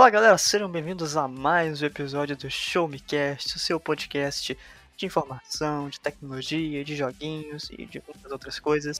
[0.00, 4.56] Fala galera, sejam bem-vindos a mais um episódio do Show Me Cast, o seu podcast
[4.96, 8.98] de informação, de tecnologia, de joguinhos e de muitas outras coisas.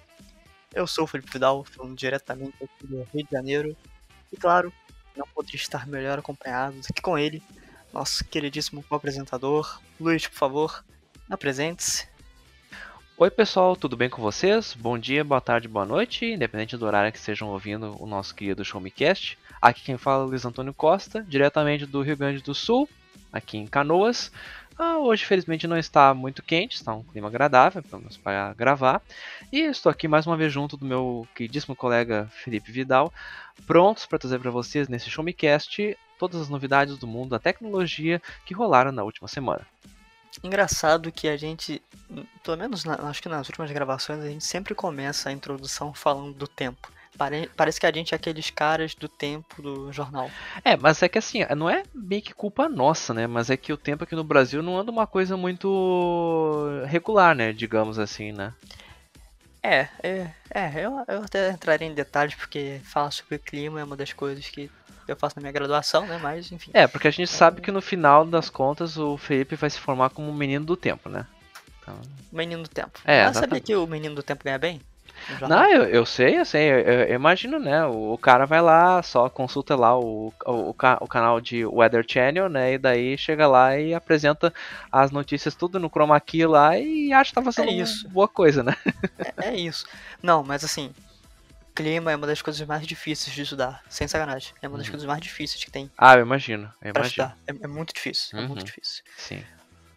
[0.74, 3.74] Eu sou o Felipe Vidal, falando diretamente aqui do Rio de Janeiro.
[4.30, 4.70] E claro,
[5.16, 7.42] não poderia estar melhor acompanhado do que com ele,
[7.94, 9.80] nosso queridíssimo co-apresentador.
[9.98, 10.84] Luiz, por favor,
[11.30, 12.06] apresente-se.
[13.16, 14.74] Oi pessoal, tudo bem com vocês?
[14.74, 18.62] Bom dia, boa tarde, boa noite, independente do horário que estejam ouvindo o nosso querido
[18.62, 19.38] Show Me Cast.
[19.60, 22.88] Aqui quem fala é Luiz Antônio Costa, diretamente do Rio Grande do Sul,
[23.30, 24.32] aqui em Canoas.
[24.78, 29.02] Ah, hoje, felizmente, não está muito quente, está um clima agradável, pelo menos para gravar.
[29.52, 33.12] E estou aqui mais uma vez junto do meu queridíssimo colega Felipe Vidal,
[33.66, 35.22] prontos para trazer para vocês nesse Show
[36.18, 39.66] todas as novidades do mundo da tecnologia que rolaram na última semana.
[40.42, 41.82] Engraçado que a gente,
[42.42, 46.32] pelo menos na, acho que nas últimas gravações, a gente sempre começa a introdução falando
[46.32, 46.90] do tempo.
[47.18, 50.30] Pare, parece que a gente é aqueles caras do tempo do jornal.
[50.64, 53.26] É, mas é que assim, não é meio que culpa nossa, né?
[53.26, 57.52] Mas é que o tempo aqui no Brasil não anda uma coisa muito regular, né?
[57.52, 58.54] Digamos assim, né?
[59.62, 63.96] É, é, é eu, eu até entraria em detalhes porque falar sobre clima é uma
[63.96, 64.70] das coisas que
[65.06, 66.18] eu faço na minha graduação, né?
[66.22, 66.70] Mas, enfim.
[66.72, 67.26] É, porque a gente é...
[67.26, 70.76] sabe que no final das contas o Felipe vai se formar como um menino do
[70.76, 71.26] tempo, né?
[71.82, 72.00] Então...
[72.32, 73.00] Menino do tempo.
[73.04, 74.80] É, Mas sabia que o menino do tempo ganha bem?
[75.48, 77.84] Não, eu, eu sei, eu sei, eu, eu, imagino, né?
[77.86, 82.74] O, cara vai lá, só consulta lá o, o, o, canal de Weather Channel, né?
[82.74, 84.52] E daí chega lá e apresenta
[84.90, 88.08] as notícias tudo no chroma key lá e acha que tá fazendo é isso.
[88.08, 88.76] boa coisa, né?
[89.18, 89.86] É, é, isso.
[90.22, 90.92] Não, mas assim,
[91.74, 94.52] clima é uma das coisas mais difíceis de estudar, sem sacanagem.
[94.60, 94.92] É uma das uhum.
[94.92, 95.90] coisas mais difíceis que tem.
[95.96, 96.72] Ah, eu imagino.
[96.82, 97.06] Eu imagino.
[97.06, 97.38] Estudar.
[97.46, 98.44] É, é, muito difícil, uhum.
[98.44, 99.02] é muito difícil.
[99.16, 99.42] Sim.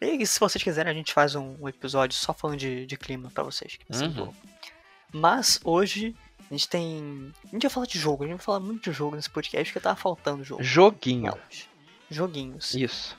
[0.02, 3.32] E se vocês quiserem, a gente faz um, um episódio só falando de, de clima
[3.34, 3.78] para vocês.
[3.90, 4.34] Uhum.
[5.14, 6.16] Mas hoje
[6.50, 7.32] a gente tem.
[7.46, 9.72] A gente vai falar de jogo, a gente vai falar muito de jogo nesse podcast
[9.72, 10.64] porque tava faltando jogo.
[10.64, 11.34] Joguinho.
[12.10, 12.74] Joguinhos.
[12.74, 13.16] Isso.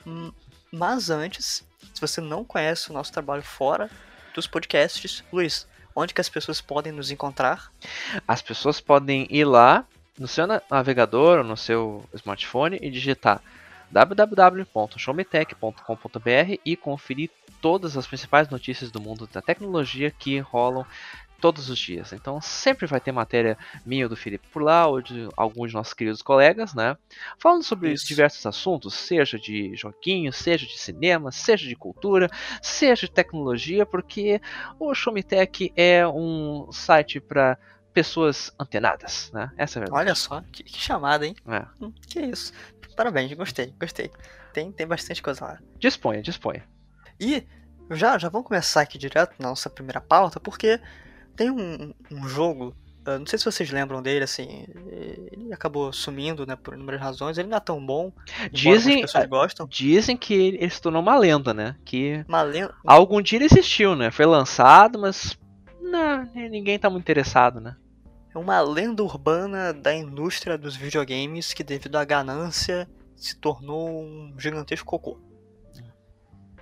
[0.71, 3.89] Mas antes, se você não conhece o nosso trabalho fora
[4.33, 7.71] dos podcasts, Luiz, onde que as pessoas podem nos encontrar?
[8.27, 9.85] As pessoas podem ir lá
[10.19, 13.41] no seu navegador ou no seu smartphone e digitar
[13.91, 17.29] www.showmetech.com.br e conferir
[17.61, 20.85] todas as principais notícias do mundo da tecnologia que rolam
[21.39, 22.13] todos os dias.
[22.13, 25.75] Então sempre vai ter matéria minha ou do Felipe por lá, ou de alguns de
[25.75, 26.97] nossos queridos colegas, né?
[27.39, 28.07] Falando sobre Isso.
[28.07, 32.29] diversos assuntos, seja de joguinhos, seja de cinema, seja de cultura,
[32.61, 34.41] seja de tecnologia, porque
[34.79, 37.57] o Showmetech é um site para
[37.93, 39.51] pessoas antenadas, né?
[39.57, 40.01] Essa é a verdade.
[40.01, 41.35] Olha só, que, que chamada, hein?
[41.47, 41.65] É.
[41.81, 42.51] Hum, que isso.
[42.95, 44.11] Parabéns, gostei, gostei.
[44.53, 45.59] Tem, tem bastante coisa lá.
[45.79, 46.63] Disponha, disponha.
[47.19, 47.45] E
[47.91, 50.79] já, já vamos começar aqui direto na nossa primeira pauta, porque
[51.35, 52.75] tem um, um jogo,
[53.07, 54.65] uh, não sei se vocês lembram dele, assim,
[55.31, 58.11] ele acabou sumindo, né, por inúmeras razões, ele não é tão bom,
[58.51, 59.67] dizem, pessoas gostam.
[59.67, 62.73] Dizem que ele se tornou uma lenda, né, que uma lenda...
[62.85, 65.37] algum dia ele existiu, né, foi lançado, mas
[65.81, 67.75] não, ninguém tá muito interessado, né.
[68.33, 72.85] É uma lenda urbana da indústria dos videogames que devido à ganância
[73.15, 75.17] se tornou um gigantesco cocô.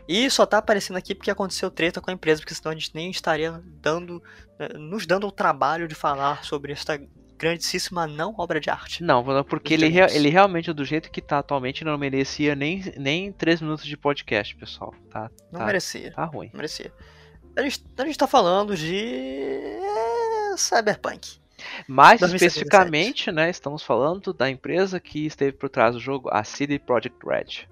[0.08, 2.92] E só tá aparecendo aqui porque aconteceu treta com a empresa, porque senão a gente
[2.94, 4.22] nem estaria dando,
[4.60, 7.00] eh, nos dando o trabalho de falar sobre esta
[7.38, 9.04] grandíssima não obra de arte.
[9.04, 13.62] Não, porque ele, ele realmente, do jeito que tá atualmente, não merecia nem, nem 3
[13.62, 14.94] minutos de podcast, pessoal.
[15.10, 16.12] Tá, não tá, merecia.
[16.12, 16.50] Tá ruim.
[16.54, 16.94] Não merecia.
[17.56, 21.42] A gente, a gente tá falando de eh, Cyberpunk.
[21.88, 22.46] Mais 2077.
[22.46, 27.18] especificamente, né, estamos falando da empresa que esteve por trás do jogo, a CD Projekt
[27.26, 27.68] Red.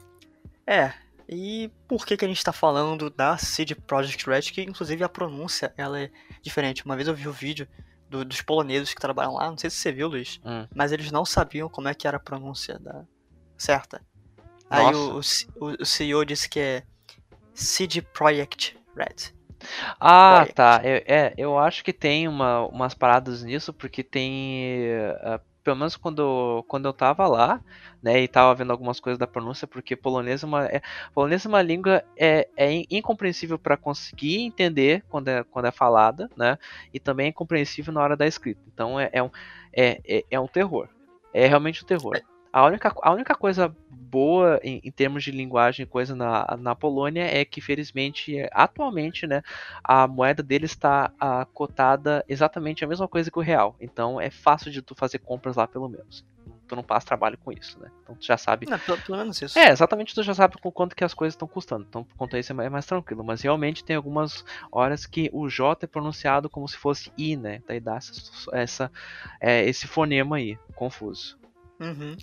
[0.65, 0.93] É,
[1.31, 5.07] e por que, que a gente está falando da CD Projekt Red, que inclusive a
[5.07, 6.11] pronúncia ela é
[6.41, 6.83] diferente.
[6.83, 7.65] Uma vez eu vi o um vídeo
[8.09, 10.67] do, dos poloneses que trabalham lá, não sei se você viu, Luiz, hum.
[10.75, 13.05] mas eles não sabiam como é que era a pronúncia da
[13.57, 14.01] certa.
[14.69, 14.89] Nossa.
[14.89, 15.21] Aí o,
[15.65, 16.83] o, o, CEO disse que é
[17.53, 19.33] CD Projekt Red.
[20.01, 20.55] Ah, Project.
[20.55, 20.81] tá.
[20.83, 24.65] Eu, é, eu acho que tem uma, umas paradas nisso, porque tem.
[25.23, 27.61] Uh, pelo menos quando, quando eu tava lá,
[28.01, 30.81] né, e tava vendo algumas coisas da pronúncia, porque polonês é uma, é,
[31.13, 36.29] polonês é uma língua é, é incompreensível para conseguir entender quando é, quando é falada,
[36.35, 36.57] né,
[36.93, 38.61] e também é incompreensível na hora da escrita.
[38.73, 39.29] Então é, é um,
[39.73, 40.87] é, é, é um terror.
[41.33, 42.19] É realmente um terror.
[42.51, 47.23] A única, a única coisa boa em, em, termos de linguagem coisa na, na Polônia
[47.23, 49.41] é que felizmente atualmente né
[49.81, 51.13] a moeda deles está
[51.53, 53.75] cotada exatamente a mesma coisa que o real.
[53.79, 56.25] Então é fácil de tu fazer compras lá pelo menos.
[56.67, 57.89] Tu não passa trabalho com isso né?
[58.03, 58.69] Então tu já sabe.
[58.69, 59.57] Não, pelo, menos isso.
[59.57, 61.85] É exatamente tu já sabe com quanto que as coisas estão custando.
[61.87, 63.23] Então quanto a isso é mais, é mais, tranquilo.
[63.23, 67.61] Mas realmente tem algumas horas que o J é pronunciado como se fosse I né?
[67.65, 68.11] Daí dá essa,
[68.51, 68.91] essa
[69.39, 71.39] é, esse fonema aí confuso
[71.81, 72.15] uhum.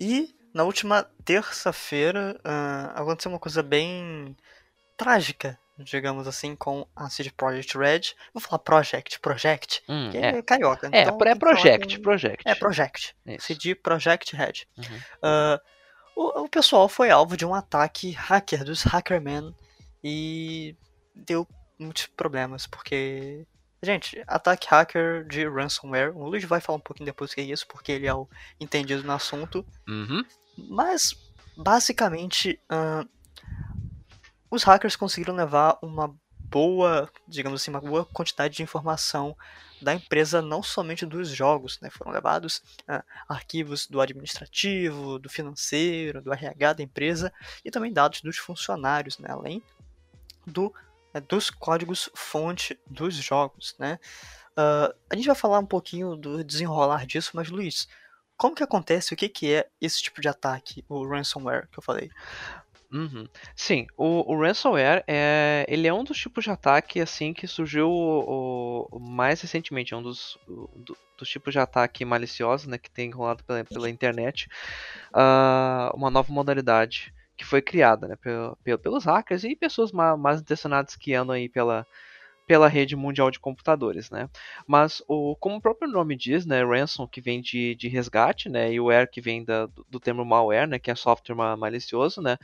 [0.00, 4.36] e na última terça-feira uh, aconteceu uma coisa bem
[4.96, 8.00] trágica, digamos assim, com a CD Projekt Red.
[8.34, 10.38] Vou falar Project, Project, Hum, que é.
[10.38, 10.88] é carioca.
[10.92, 12.42] É, então é Project, com- Project.
[12.44, 13.16] É Project.
[13.26, 13.46] Isso.
[13.46, 14.66] CD Projekt Red.
[14.76, 15.00] Uhum.
[15.22, 15.60] Ah,
[16.16, 19.54] o, o pessoal foi alvo de um ataque hacker dos Hackermen
[20.02, 20.74] e
[21.14, 21.46] deu
[21.78, 23.46] muitos problemas, porque.
[23.82, 26.16] Gente, ataque hacker de ransomware.
[26.16, 28.28] O Luiz vai falar um pouquinho depois o que é isso, porque ele é o
[28.60, 29.64] entendido no assunto.
[29.86, 30.24] Uhum.
[30.68, 31.14] Mas,
[31.56, 33.04] basicamente, ah,
[34.50, 36.12] os hackers conseguiram levar uma
[36.50, 39.36] boa, digamos assim, uma boa quantidade de informação
[39.80, 41.88] da empresa, não somente dos jogos, né?
[41.90, 47.32] Foram levados ah, arquivos do administrativo, do financeiro, do RH da empresa
[47.64, 49.28] e também dados dos funcionários, né?
[49.30, 49.62] Além
[50.46, 50.74] do,
[51.28, 53.98] dos códigos fonte dos jogos, né?
[54.56, 57.88] Ah, a gente vai falar um pouquinho do desenrolar disso, mas Luiz,
[58.36, 59.14] como que acontece?
[59.14, 62.10] O que, que é esse tipo de ataque, o ransomware que eu falei?
[62.90, 63.28] Uhum.
[63.54, 67.90] Sim, o, o ransomware é, ele é um dos tipos de ataque assim que surgiu
[67.90, 72.90] o, o- mais recentemente, é um dos, do- dos tipos de ataque maliciosos, né, que
[72.90, 74.48] tem rolado pela, pela internet,
[75.12, 78.30] ah, uma nova modalidade que foi criada, né, pe-
[78.64, 81.86] pe- pelos hackers e pessoas ma- mais intencionadas que andam aí pela
[82.46, 84.28] pela rede mundial de computadores, né?
[84.66, 88.72] Mas o, como o próprio nome diz, né, ransom que vem de, de resgate, né,
[88.72, 92.22] e ware que vem da- do, do termo malware, né, que é software ma- malicioso,
[92.22, 92.38] né?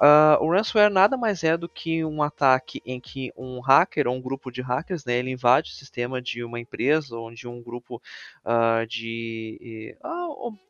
[0.00, 4.14] Ah, o ransomware nada mais é do que um ataque em que um hacker ou
[4.14, 7.60] um grupo de hackers, né, ele invade o sistema de uma empresa ou de um
[7.62, 8.00] grupo
[8.44, 9.96] ah, de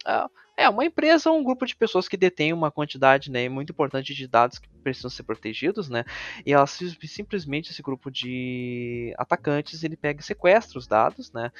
[0.06, 3.70] ah, é uma empresa ou um grupo de pessoas que detém uma quantidade, né, muito
[3.70, 6.04] importante de dados que precisam ser protegidos, né,
[6.44, 11.52] e elas sim- simplesmente esse grupo de atacantes ele pega e sequestra os dados, né,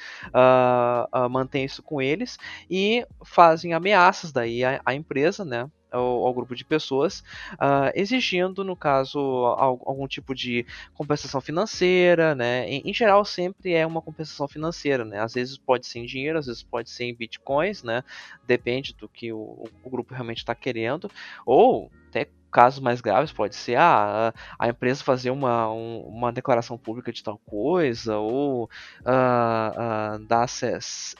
[1.29, 2.37] mantém isso com eles
[2.69, 7.23] e fazem ameaças daí à, à empresa, né, ao, ao grupo de pessoas,
[7.59, 12.67] ah, exigindo, no caso, al- algum tipo de compensação financeira, né?
[12.69, 15.19] Em, em geral, sempre é uma compensação financeira, né?
[15.19, 18.03] Às vezes pode ser em dinheiro, às vezes pode ser em bitcoins, né?
[18.45, 21.09] Depende do que o, o grupo realmente está querendo,
[21.45, 26.77] ou até casos mais graves pode ser ah, a empresa fazer uma, um- uma declaração
[26.77, 28.69] pública de tal coisa ou
[29.05, 30.47] ah, ah, dar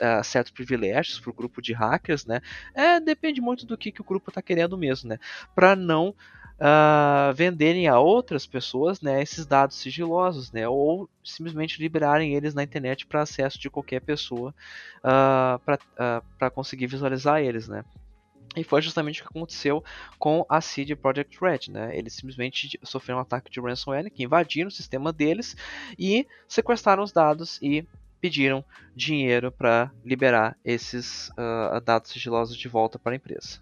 [0.00, 2.40] ah, certos privilégios para o grupo de hackers, né?
[2.74, 5.18] É, depende muito do que, que o grupo está querendo mesmo, né?
[5.54, 6.14] Para não
[6.60, 12.62] ah, venderem a outras pessoas, né, esses dados sigilosos, né, ou simplesmente liberarem eles na
[12.62, 14.54] internet para acesso de qualquer pessoa
[16.38, 17.84] para conseguir visualizar eles, né.
[18.56, 19.84] E foi justamente o que aconteceu
[20.18, 21.96] com a CD Projekt Red, né?
[21.96, 25.56] Eles simplesmente sofreram um ataque de ransomware que invadiram o sistema deles
[25.96, 27.86] e sequestraram os dados e
[28.20, 28.64] pediram
[28.94, 33.60] dinheiro para liberar esses ah, dados sigilosos de volta para a empresa.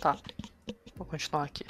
[0.00, 0.16] Tá,
[0.96, 1.64] vou continuar aqui.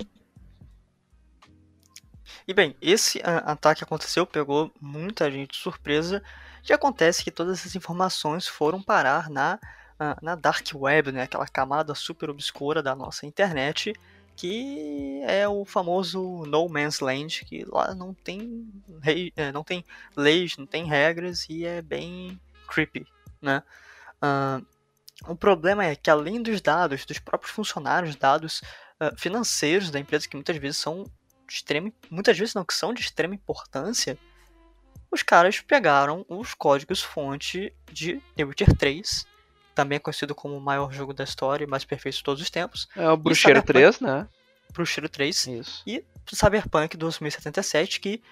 [2.49, 6.23] E bem, esse ah, ataque aconteceu, pegou muita gente de surpresa.
[6.69, 9.59] E acontece que todas essas informações foram parar na,
[9.99, 11.23] ah, na Dark Web, né?
[11.23, 13.95] aquela camada super obscura da nossa internet,
[14.35, 18.69] que é o famoso No Man's Land, que lá não tem,
[19.01, 23.07] rei, eh, não tem leis, não tem regras e é bem creepy.
[23.41, 23.63] Né?
[24.21, 24.61] Ah,
[25.27, 28.61] o problema é que além dos dados, dos próprios funcionários, dados
[29.01, 31.05] ah, financeiros da empresa, que muitas vezes são
[31.49, 34.19] de extrema, muitas vezes não, que são de extrema importância,
[35.11, 39.27] os caras pegaram os códigos fonte de The Witcher 3,
[39.75, 42.89] também conhecido como o maior jogo da história e mais perfeito de todos os tempos,
[42.97, 44.29] É o Bruxeiro Cyberpunk- 3, né?
[44.73, 45.83] Bruxeiro 3 Isso.
[45.87, 48.23] e Cyberpunk 2077, que,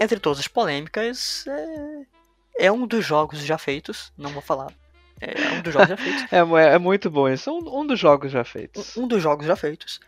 [0.00, 4.72] entre todas as polêmicas, é, é um dos jogos já feitos, não vou falar,
[5.20, 6.38] é um dos jogos já feitos, É,
[6.74, 7.48] é muito bom isso.
[7.50, 8.96] É um, um dos jogos já feitos.
[8.96, 9.98] um dos jogos já feitos.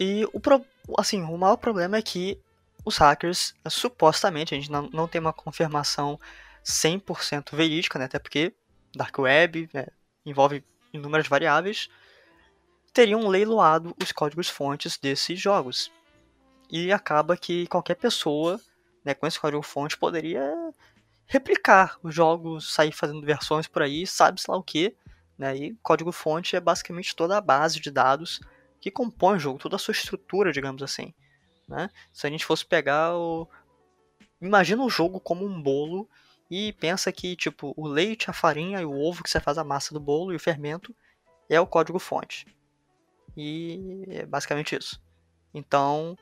[0.00, 0.64] E o, pro-
[0.98, 2.38] assim, o maior problema é que
[2.84, 6.18] os hackers, supostamente, a gente não, não tem uma confirmação
[6.64, 8.06] 100% verídica, né?
[8.06, 8.54] até porque
[8.94, 9.86] Dark Web né,
[10.24, 11.88] envolve inúmeras variáveis,
[12.92, 15.90] teriam leiloado os códigos fontes desses jogos.
[16.70, 18.60] E acaba que qualquer pessoa
[19.04, 20.72] né, com esse código fonte poderia
[21.26, 24.94] replicar os jogos, sair fazendo versões por aí, sabe-se lá o que.
[25.38, 25.56] Né?
[25.56, 28.40] E código fonte é basicamente toda a base de dados
[28.80, 31.14] que compõe o jogo, toda a sua estrutura, digamos assim.
[31.68, 31.88] Né?
[32.12, 33.48] Se a gente fosse pegar o.
[34.40, 36.08] Imagina o jogo como um bolo
[36.50, 39.64] e pensa que tipo o leite, a farinha e o ovo que você faz a
[39.64, 40.94] massa do bolo e o fermento
[41.48, 42.46] é o código fonte.
[43.36, 45.00] E é basicamente isso.
[45.54, 46.16] Então,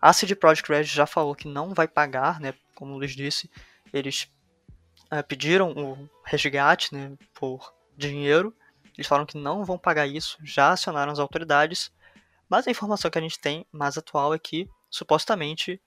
[0.00, 2.54] a CD Projekt Red já falou que não vai pagar, né?
[2.74, 3.50] Como o Luiz disse,
[3.92, 4.30] eles
[5.10, 7.16] ah, pediram o resgate, né?
[7.34, 8.54] Por dinheiro
[8.96, 11.90] Eles falaram que não vão pagar isso, já acionaram as autoridades,
[12.48, 15.80] mas a informação que a gente tem mais atual é que, supostamente,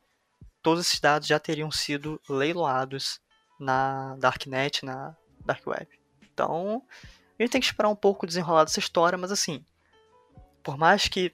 [0.61, 3.21] todos esses dados já teriam sido leiloados
[3.59, 5.87] na Darknet, na Dark Web.
[6.33, 6.83] Então,
[7.37, 9.65] a gente tem que esperar um pouco desenrolar dessa história, mas assim,
[10.63, 11.33] por mais que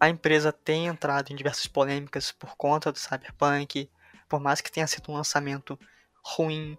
[0.00, 3.90] a empresa tenha entrado em diversas polêmicas por conta do Cyberpunk,
[4.28, 5.78] por mais que tenha sido um lançamento
[6.22, 6.78] ruim,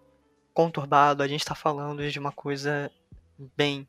[0.54, 2.92] conturbado, a gente está falando de uma coisa
[3.56, 3.88] bem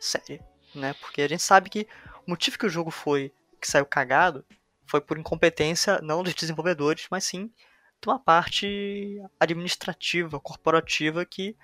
[0.00, 0.44] séria,
[0.78, 0.94] né?
[1.00, 1.86] Porque a gente sabe que
[2.26, 4.44] o motivo que o jogo foi que saiu cagado
[4.86, 7.52] foi por incompetência não dos desenvolvedores, mas sim
[8.00, 11.56] de uma parte administrativa, corporativa que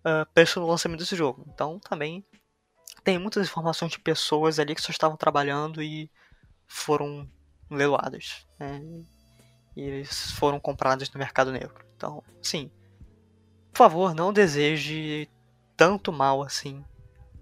[0.00, 1.44] uh, pensou no lançamento desse jogo.
[1.52, 2.24] Então também
[3.04, 6.10] tem muitas informações de pessoas ali que só estavam trabalhando e
[6.66, 7.28] foram
[7.70, 8.46] leiloadas.
[8.58, 8.80] Né?
[9.76, 11.84] E eles foram comprados no mercado negro.
[11.96, 12.70] Então, sim,
[13.72, 15.28] por favor, não deseje
[15.76, 16.84] tanto mal assim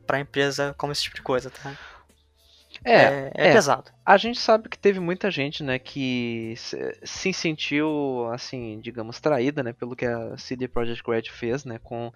[0.07, 1.77] para a empresa como esse tipo de coisa, tá?
[2.85, 3.91] É, é, é, é, pesado.
[4.05, 6.55] A gente sabe que teve muita gente, né, que
[7.05, 12.13] se sentiu, assim, digamos, traída, né, pelo que a CD Projekt Red fez, né, com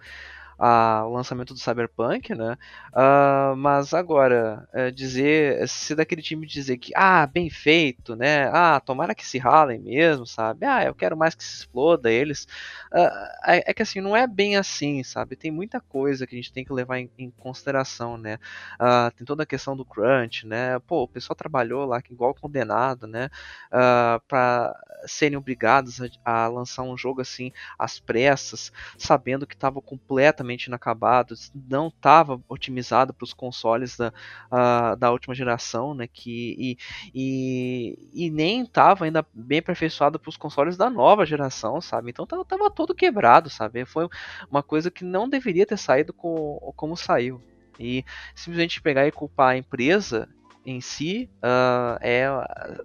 [0.57, 2.57] a, o lançamento do Cyberpunk, né?
[2.91, 8.49] Uh, mas agora, é, dizer, se daquele time dizer que, ah, bem feito, né?
[8.51, 10.65] Ah, tomara que se ralem mesmo, sabe?
[10.65, 12.47] Ah, eu quero mais que se exploda eles.
[12.91, 15.35] Uh, é, é, que assim, não é bem assim, sabe?
[15.35, 18.39] Tem muita coisa que a gente tem que levar em, em consideração, né?
[18.79, 20.79] Uh, tem toda a questão do crunch, né?
[20.79, 23.29] Pô, o pessoal trabalhou lá igual condenado, né?
[23.67, 24.73] Uh, para
[25.05, 30.65] serem obrigados a, a lançar um jogo assim às pressas, sabendo que estava completamente completamente
[30.65, 34.13] inacabado, não estava otimizado para os consoles da,
[34.51, 36.07] uh, da última geração, né?
[36.07, 36.77] Que, e,
[37.13, 42.11] e, e nem estava ainda bem aperfeiçoado para os consoles da nova geração, sabe?
[42.11, 43.85] Então tava, tava todo quebrado, sabe?
[43.85, 44.07] Foi
[44.49, 47.41] uma coisa que não deveria ter saído com, como saiu.
[47.79, 50.27] E simplesmente pegar e culpar a empresa
[50.65, 52.25] em si uh, é,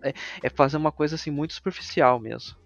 [0.02, 2.56] é, é fazer uma coisa assim muito superficial mesmo.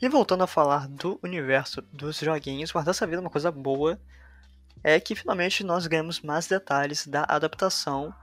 [0.00, 4.00] E voltando a falar do universo dos joguinhos, mas dessa vez uma coisa boa
[4.82, 8.14] é que finalmente nós ganhamos mais detalhes da adaptação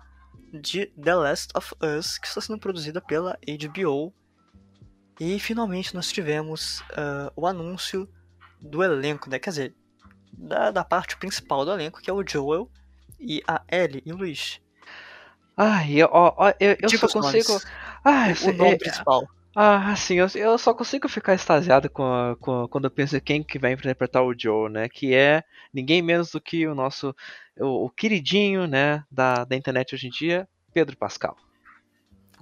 [0.51, 4.11] de The Last of Us, que está sendo produzida pela HBO.
[5.19, 8.09] E finalmente nós tivemos uh, o anúncio
[8.59, 9.37] do elenco, né?
[9.37, 9.75] quer dizer,
[10.33, 12.71] da, da parte principal do elenco, que é o Joel
[13.19, 14.59] e a Ellie e o Luiz.
[15.55, 16.09] Ai, eu,
[16.59, 17.59] eu, eu tipo só consigo.
[18.03, 19.27] Ai, o nome é, principal.
[19.59, 23.19] Ah, assim, eu, eu só consigo ficar extasiado com, a, com quando eu penso em
[23.19, 24.87] quem que vai interpretar o Joe, né?
[24.87, 27.15] Que é ninguém menos do que o nosso,
[27.59, 31.35] o, o queridinho, né, da, da internet hoje em dia, Pedro Pascal.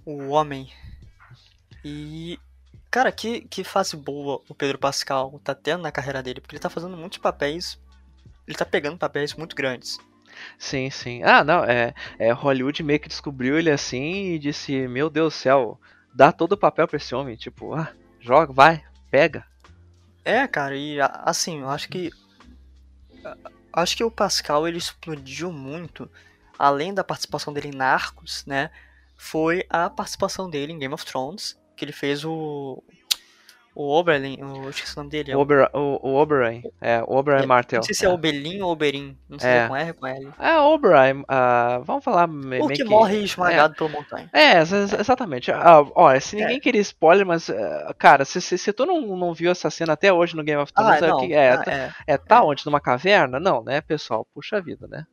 [0.06, 0.70] O homem.
[1.86, 2.38] E,
[2.92, 6.62] cara, que, que fase boa o Pedro Pascal tá tendo na carreira dele, porque ele
[6.62, 7.80] tá fazendo muitos papéis,
[8.46, 9.98] ele tá pegando papéis muito grandes.
[10.60, 11.24] Sim, sim.
[11.24, 15.38] Ah, não, é, é Hollywood meio que descobriu ele assim e disse, meu Deus do
[15.38, 15.80] céu,
[16.16, 17.92] dá todo o papel pra esse homem, tipo, ah,
[18.22, 19.46] joga, vai, pega.
[20.24, 22.10] É, cara, e assim, eu acho que.
[23.74, 26.10] Acho que o Pascal ele explodiu muito,
[26.58, 28.72] além da participação dele em Narcos, né?
[29.18, 32.82] Foi a participação dele em Game of Thrones, que ele fez o
[33.76, 35.34] o Oberlin, eu esqueci o nome dele.
[35.34, 37.80] É o, Ober, o, o Oberyn, é, o Oberyn é, Martel.
[37.80, 39.54] Não sei se é, é Oberlin ou Oberyn, não sei é.
[39.54, 40.32] se é com R ou com L.
[40.40, 43.78] É, Oberyn, uh, vamos falar meio O que, que morre esmagado é.
[43.78, 44.30] pela montanha.
[44.32, 45.52] É, exatamente.
[45.52, 46.60] Uh, olha, se ninguém é.
[46.62, 47.54] queria spoiler, mas, uh,
[47.98, 50.72] cara, se, se, se, tu não, não viu essa cena até hoje no Game of
[50.72, 52.66] Thrones, ah, é, é, ah, é, tá onde?
[52.66, 53.42] Numa caverna?
[53.42, 54.26] Não, né, pessoal?
[54.34, 55.06] Puxa vida, né?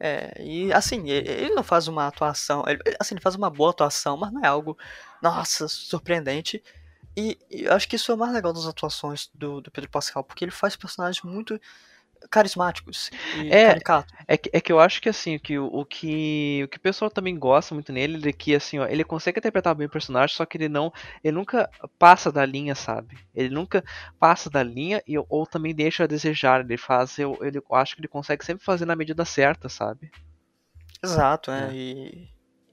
[0.00, 4.16] É, e assim, ele não faz uma atuação, ele, assim, ele faz uma boa atuação,
[4.16, 4.78] mas não é algo,
[5.20, 6.62] nossa, surpreendente.
[7.18, 10.22] E, e acho que isso é o mais legal das atuações do, do Pedro Pascal,
[10.22, 11.60] porque ele faz personagens muito
[12.30, 13.10] carismáticos
[13.48, 13.78] é.
[14.26, 16.80] É que, é que eu acho que assim, que o, o, que o que o
[16.80, 20.36] pessoal também gosta muito nele é que assim, ó, ele consegue interpretar bem o personagem,
[20.36, 23.18] só que ele não, ele nunca passa da linha, sabe?
[23.34, 23.84] Ele nunca
[24.18, 27.94] passa da linha e ou também deixa a desejar, ele faz, eu, ele eu acho
[27.96, 30.10] que ele consegue sempre fazer na medida certa, sabe?
[31.02, 31.68] Exato, é.
[31.68, 31.72] é.
[31.72, 32.28] E,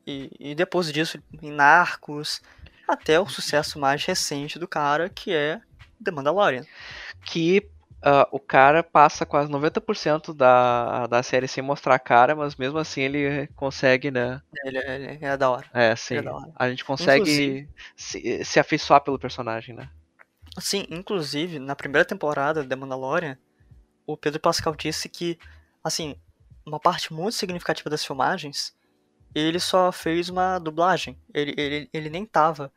[0.07, 2.41] e, e depois disso, em Narcos,
[2.87, 5.61] até o sucesso mais recente do cara, que é
[6.03, 6.65] The Mandalorian.
[7.25, 7.69] Que
[8.05, 12.77] uh, o cara passa quase 90% da, da série sem mostrar a cara, mas mesmo
[12.77, 14.41] assim ele consegue, né?
[14.63, 15.65] Ele, ele é da hora.
[15.73, 16.15] É, sim.
[16.15, 16.51] É hora.
[16.55, 19.89] A gente consegue se, se afeiçoar pelo personagem, né?
[20.59, 23.37] Sim, inclusive, na primeira temporada de The Mandalorian,
[24.07, 25.37] o Pedro Pascal disse que,
[25.83, 26.15] assim,
[26.65, 28.73] uma parte muito significativa das filmagens
[29.39, 31.17] ele só fez uma dublagem.
[31.33, 32.71] Ele, ele, ele nem tava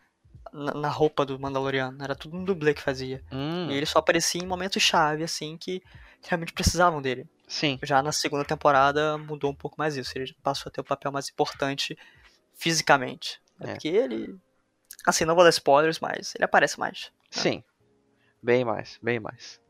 [0.52, 3.22] na, na roupa do Mandaloriano, era tudo um dublê que fazia.
[3.30, 5.82] Hum, E ele só aparecia em momentos chave, assim, que
[6.22, 7.26] realmente precisavam dele.
[7.46, 7.78] sim.
[7.82, 10.12] Já na segunda temporada mudou um pouco mais isso.
[10.18, 11.96] Ele passou a ter um papel mais importante
[12.54, 13.40] fisicamente.
[13.60, 13.72] É É.
[13.72, 14.36] porque ele.
[15.06, 17.12] Assim, não vou dar spoilers, mas ele aparece mais.
[17.30, 17.62] Sim.
[18.42, 19.60] Bem mais, bem mais.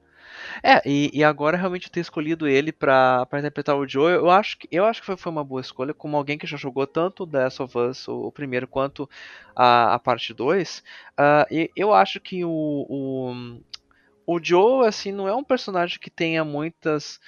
[0.63, 4.59] É, e, e agora realmente ter escolhido ele pra, pra interpretar o Joe, eu acho
[4.59, 7.27] que, eu acho que foi, foi uma boa escolha, como alguém que já jogou tanto
[7.27, 9.09] The Last of Us, o, o primeiro, quanto
[9.55, 10.83] a, a parte 2.
[11.17, 12.51] ah, e eu acho que o,
[12.89, 13.61] o,
[14.27, 17.21] o Joe, assim, não é um personagem que tenha muitas.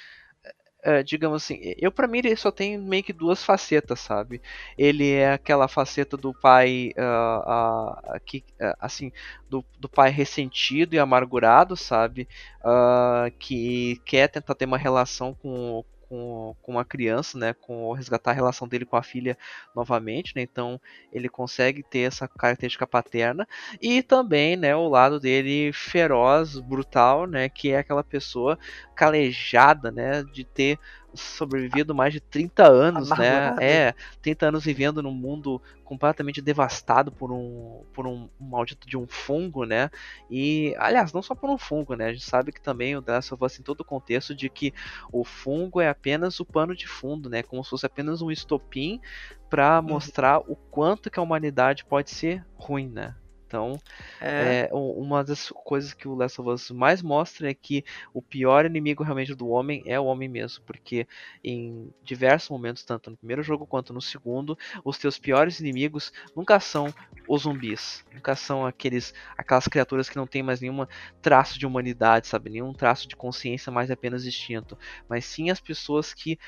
[0.85, 4.41] Eh, digamos assim, eu pra mim ele só tem meio que duas facetas, sabe?
[4.79, 9.13] Ele é aquela faceta do pai ah, ah, que, ah, assim,
[9.49, 12.29] do, do pai ressentido e amargurado, sabe?
[12.65, 17.55] Ah, que quer tentar ter uma relação com, com, com uma criança, né?
[17.55, 19.39] Com resgatar a relação dele com a filha
[19.75, 20.43] novamente, né?
[20.43, 20.81] Então
[21.13, 23.47] ele consegue ter essa característica paterna
[23.81, 24.75] e também, né?
[24.75, 27.49] O lado dele feroz, brutal, né?
[27.49, 28.59] Que é aquela pessoa
[28.97, 30.25] calejada, né?
[30.25, 30.79] De ter
[31.15, 33.55] sobrevivido mais de 30 anos, né?
[33.61, 38.97] É, 30 anos vivendo num mundo completamente devastado por um por um, um maldito de
[38.97, 39.91] um fungo, né?
[40.31, 42.07] E, aliás, não só por um fungo, né?
[42.07, 44.49] A gente sabe que também o The Last of Us tem todo o contexto de
[44.49, 44.73] que
[45.13, 47.43] o fungo é apenas o pano de fundo, né?
[47.43, 49.01] Como se fosse apenas um estopim
[49.49, 53.15] para mostrar o quanto que a humanidade pode ser ruim, né?
[53.51, 53.83] Então,
[54.21, 58.23] É, é, uma das coisas que o Last of Us mais mostra é que o
[58.23, 61.05] pior inimigo realmente do homem é o homem mesmo, porque
[61.43, 66.61] em diversos momentos, tanto no primeiro jogo quanto no segundo, os teus piores inimigos nunca
[66.61, 66.95] são
[67.27, 70.87] os zumbis, nunca são aqueles aquelas criaturas que não têm mais nenhum
[71.21, 76.15] traço de humanidade, sabe, nenhum traço de consciência, mais apenas instinto, mas sim as pessoas
[76.15, 76.39] que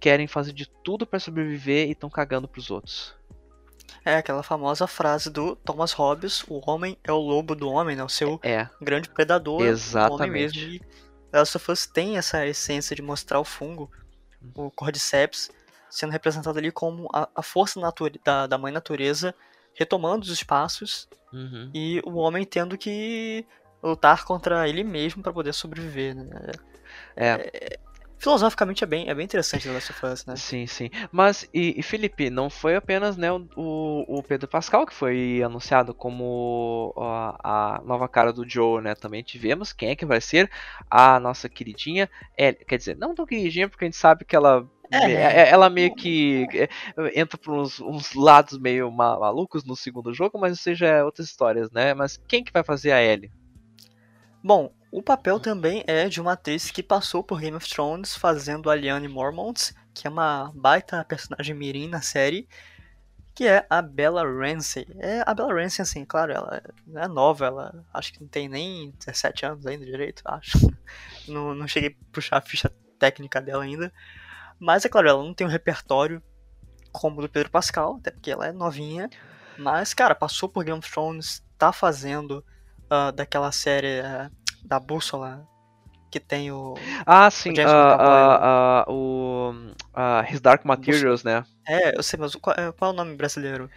[0.00, 3.14] querem fazer de tudo para sobreviver e estão cagando pros outros.
[4.04, 8.04] É aquela famosa frase do Thomas Hobbes: o homem é o lobo do homem, né?
[8.04, 9.54] O seu É, grande predador.
[9.54, 10.32] O homem Exatamente.
[10.32, 10.60] mesmo.
[10.60, 10.82] E
[11.32, 13.90] Last of Us tem essa essência de mostrar o fungo,
[14.54, 15.50] o Cordyceps,
[15.90, 17.80] sendo representado ali como a, a força
[18.24, 19.34] da, da mãe natureza
[19.74, 21.70] retomando os espaços uhum.
[21.74, 23.46] e o homem tendo que
[23.82, 26.24] lutar contra ele mesmo para poder sobreviver, né?
[27.14, 27.78] é.
[28.18, 30.34] Filosoficamente é bem, é bem interessante The Last of Us, né?
[30.36, 30.90] Sim, sim.
[31.10, 35.94] Mas, e, e, Felipe, não foi apenas né, o, o Pedro Pascal que foi anunciado
[35.94, 38.94] como a, a nova cara do Joe, né?
[38.94, 40.50] Também tivemos quem é que vai ser
[40.90, 42.64] a nossa queridinha Ellie.
[42.66, 44.68] Quer dizer, não tão queridinha, porque a gente sabe que ela.
[44.92, 45.12] É.
[45.44, 46.68] é- Ela meio que é,
[47.20, 51.28] entra por uns, uns lados meio ma- malucos no segundo jogo, mas seja é outras
[51.28, 51.94] histórias, né?
[51.94, 53.30] Mas quem que vai fazer a Ellie?
[54.42, 58.70] Bom, o papel também é de uma atriz que passou por Game of Thrones fazendo
[58.70, 62.48] a Lyanne Mormont, que é uma baita personagem mirim na série,
[63.34, 64.86] que é a Bella Ramsey.
[64.98, 66.62] É, a Bella Ramsey, assim, claro, ela
[66.94, 70.56] é nova, ela acho que não tem nem 17 anos ainda direito, acho.
[71.28, 73.92] Não, não cheguei a puxar a ficha técnica dela ainda.
[74.58, 76.22] Mas é claro, ela não tem um repertório
[76.90, 79.10] como o do Pedro Pascal, até porque ela é novinha.
[79.58, 82.42] Mas, cara, passou por Game of Thrones, tá fazendo
[82.88, 84.30] ah, daquela série ah,
[84.66, 85.46] da Bússola
[86.10, 86.74] que tem o.
[87.06, 89.52] Ah, sim, ah, McAvoy, ah, ah, o
[90.30, 91.44] His Dark Materials, né?
[91.68, 93.68] É, eu sei, mas qual, é- qual é o nome brasileiro?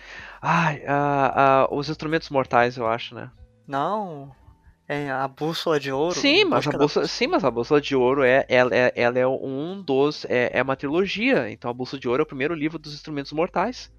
[0.42, 3.32] Ai, ah, os instrumentos mortais, eu acho, né?
[3.68, 4.32] Não.
[4.88, 6.16] É a Bússola de Ouro.
[6.16, 9.28] Sim, mas a bússola, sim, mas a bússola de ouro é, ela, é, ela é
[9.28, 11.50] um dos, é, é uma trilogia.
[11.52, 13.92] Então a bússola de ouro é o primeiro livro dos instrumentos mortais.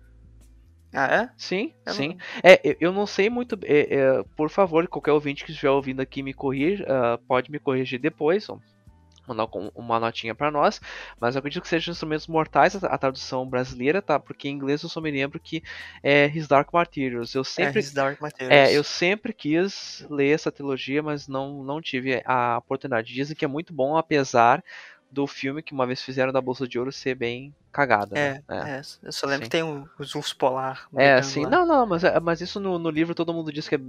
[0.92, 1.30] Ah, é?
[1.36, 2.08] Sim, Eu sim.
[2.08, 3.58] não- É, eu- não sei muito.
[3.64, 7.58] é, é, por favor, qualquer ouvinte que estiver ouvindo aqui me corrija, ah, pode me
[7.60, 8.46] corrigir depois.
[9.28, 10.80] Mandar uma notinha pra nós,
[11.20, 14.18] mas eu acredito que seja instrumentos mortais a, a tradução brasileira, tá?
[14.18, 15.62] Porque em inglês eu só me lembro que
[16.02, 17.32] é His Dark Materials.
[17.36, 18.52] Eu sempre É His Dark Materials.
[18.70, 23.14] É, eu sempre quis ler essa trilogia, mas não, não tive a oportunidade.
[23.14, 24.64] Dizem que é muito bom, apesar
[25.10, 28.16] do filme que uma vez fizeram da Bolsa de Ouro ser bem cagada.
[28.18, 28.78] É, né?
[28.78, 29.50] é, eu só lembro sim.
[29.50, 30.88] que tem o- os ursos polar.
[30.94, 31.44] É, brigando sim.
[31.44, 31.50] lá.
[31.50, 33.80] Não, não, mas, é- mas isso no, no livro todo mundo diz que é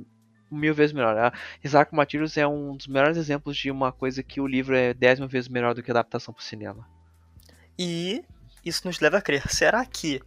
[0.49, 1.17] mil vezes melhor.
[1.17, 4.93] A Isaac Materials é um dos melhores exemplos de uma coisa que o livro é
[4.93, 6.87] dez mil vezes melhor do que a adaptação pro cinema.
[7.77, 8.23] E
[8.65, 10.21] isso nos leva a crer, será que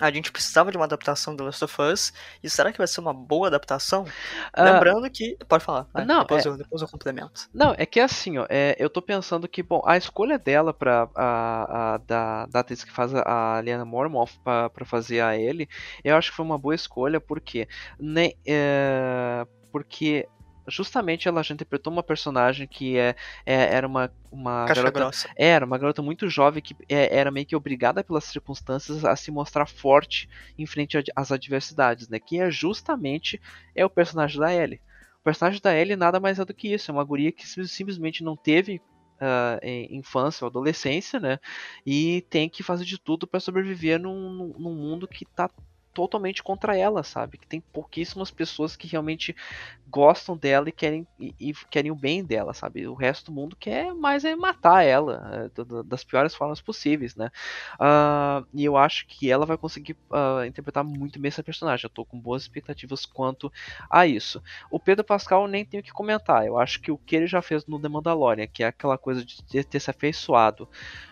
[0.00, 2.12] a gente precisava de uma adaptação do Last of Us?
[2.42, 4.04] E será que vai ser uma boa adaptação?
[4.52, 5.36] Ah, Lembrando que.
[5.48, 7.48] Pode falar, vai, não, depois, é- eu, depois eu complemento.
[7.52, 11.08] Não, é que assim, ó, é, eu tô pensando que, bom, a escolha dela pra,
[11.14, 15.68] a, a- da, da atriz que faz a, Liana Mormoth pra, pra fazer a Ellie,
[16.02, 20.28] eu acho que foi uma boa escolha, porque, né, é, porque
[20.68, 25.00] justamente ela já interpretou uma personagem que é, é era uma, uma Caixa garota.
[25.00, 25.30] grossa.
[25.36, 29.30] Era uma garota muito jovem que é, era meio que obrigada pelas circunstâncias a se
[29.30, 32.18] mostrar forte em frente às adversidades, né?
[32.18, 33.40] Que é justamente
[33.74, 34.80] é o personagem da Ellie.
[35.20, 38.22] O personagem da Ellie nada mais é do que isso, é uma guria que simplesmente
[38.22, 38.80] não teve
[39.14, 41.38] Uh, em infância ou adolescência, né?
[41.86, 45.48] E tem que fazer de tudo para sobreviver num, num mundo que tá
[45.94, 47.38] totalmente contra ela, sabe?
[47.38, 49.34] Que tem pouquíssimas pessoas que realmente
[49.88, 52.86] gostam dela e querem, e, e querem o bem dela, sabe?
[52.88, 57.30] O resto do mundo quer mais é matar ela, é, das piores formas possíveis, né?
[57.74, 61.86] Uh, e eu acho que ela vai conseguir uh, interpretar muito bem essa personagem.
[61.86, 63.52] Eu tô com boas expectativas quanto
[63.88, 64.42] a isso.
[64.70, 66.44] O Pedro Pascal nem tenho que comentar.
[66.44, 69.24] Eu acho que o que ele já fez no The Mandalorian, que é aquela coisa
[69.24, 70.68] de ter se afeiçoado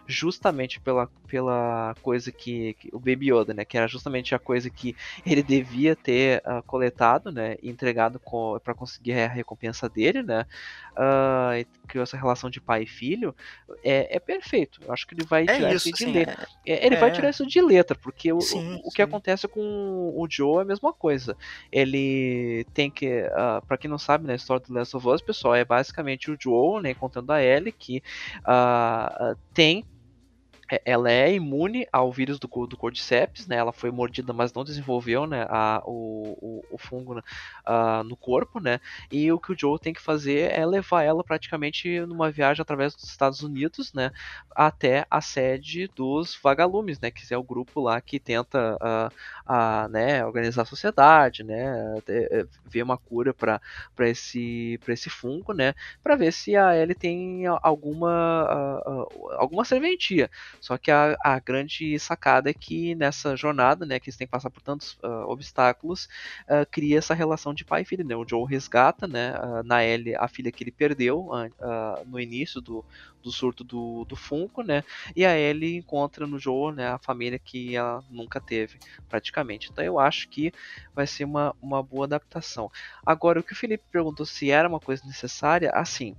[0.06, 4.68] justamente pela, pela coisa que, que, o Baby Yoda, né, que era justamente a coisa
[4.74, 8.20] que ele devia ter uh, coletado, né, e entregado
[8.62, 10.46] para conseguir a recompensa dele, né,
[10.92, 13.34] uh, criou essa relação de pai e filho,
[13.84, 14.80] é, é perfeito.
[14.84, 16.48] Eu acho que ele vai é tirar isso, isso de sim, letra.
[16.66, 16.72] é.
[16.72, 19.60] É, ele vai tirar isso de letra, porque o, Sim, o, o que acontece com
[19.60, 21.36] o Joe é a mesma coisa.
[21.70, 25.54] Ele tem que, uh, para quem não sabe, na história do Last of Us, pessoal,
[25.54, 28.02] é basicamente o Joe, né, contando a Ellie que
[29.52, 29.91] tem é,
[30.84, 33.56] ela é imune ao vírus do, do Cordyceps, né?
[33.56, 38.58] Ela foi mordida, mas não desenvolveu, né, a, o, o, o fungo uh, no corpo,
[38.60, 38.80] né?
[39.10, 42.94] E o que o Joe tem que fazer é levar ela praticamente numa viagem através
[42.94, 44.10] dos Estados Unidos, né,
[44.54, 49.88] até a sede dos Vagalumes, né, que é o grupo lá que tenta, uh, uh,
[49.88, 53.60] né, organizar a sociedade, né, é, ver uma cura para
[54.00, 58.80] esse esse fungo, né, para ver se a Ellie tem alguma
[59.38, 60.30] alguma serventia.
[60.62, 64.30] Só que a, a grande sacada é que nessa jornada, né, que eles têm que
[64.30, 66.04] passar por tantos uh, obstáculos,
[66.44, 68.14] uh, cria essa relação de pai e filho, né?
[68.14, 71.28] O Joe resgata, né, uh, na Ellie a filha que ele perdeu
[72.06, 72.84] no início do,
[73.20, 74.84] do surto do, do fungo, né?
[75.16, 79.68] E a Ellie encontra no Joe, né, a família que ela nunca teve, praticamente.
[79.72, 80.52] Então eu acho que
[80.94, 82.70] vai ser uma, uma boa adaptação.
[83.04, 86.16] Agora, o que o Felipe perguntou se era uma coisa necessária, assim,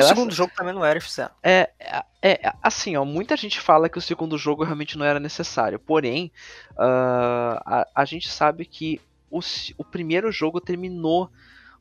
[0.00, 1.30] o segundo jogo também não era, fizeram.
[1.42, 5.20] É, é, é, assim, ó, muita gente fala que o segundo jogo realmente não era
[5.20, 5.78] necessário.
[5.78, 6.32] Porém,
[6.72, 9.40] uh, a, a, gente sabe que o,
[9.78, 11.30] o primeiro jogo terminou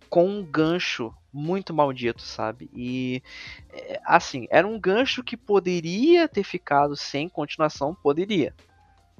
[0.09, 2.69] com um gancho muito maldito, sabe?
[2.73, 3.23] E
[3.71, 8.53] é, assim, era um gancho que poderia ter ficado sem continuação, poderia.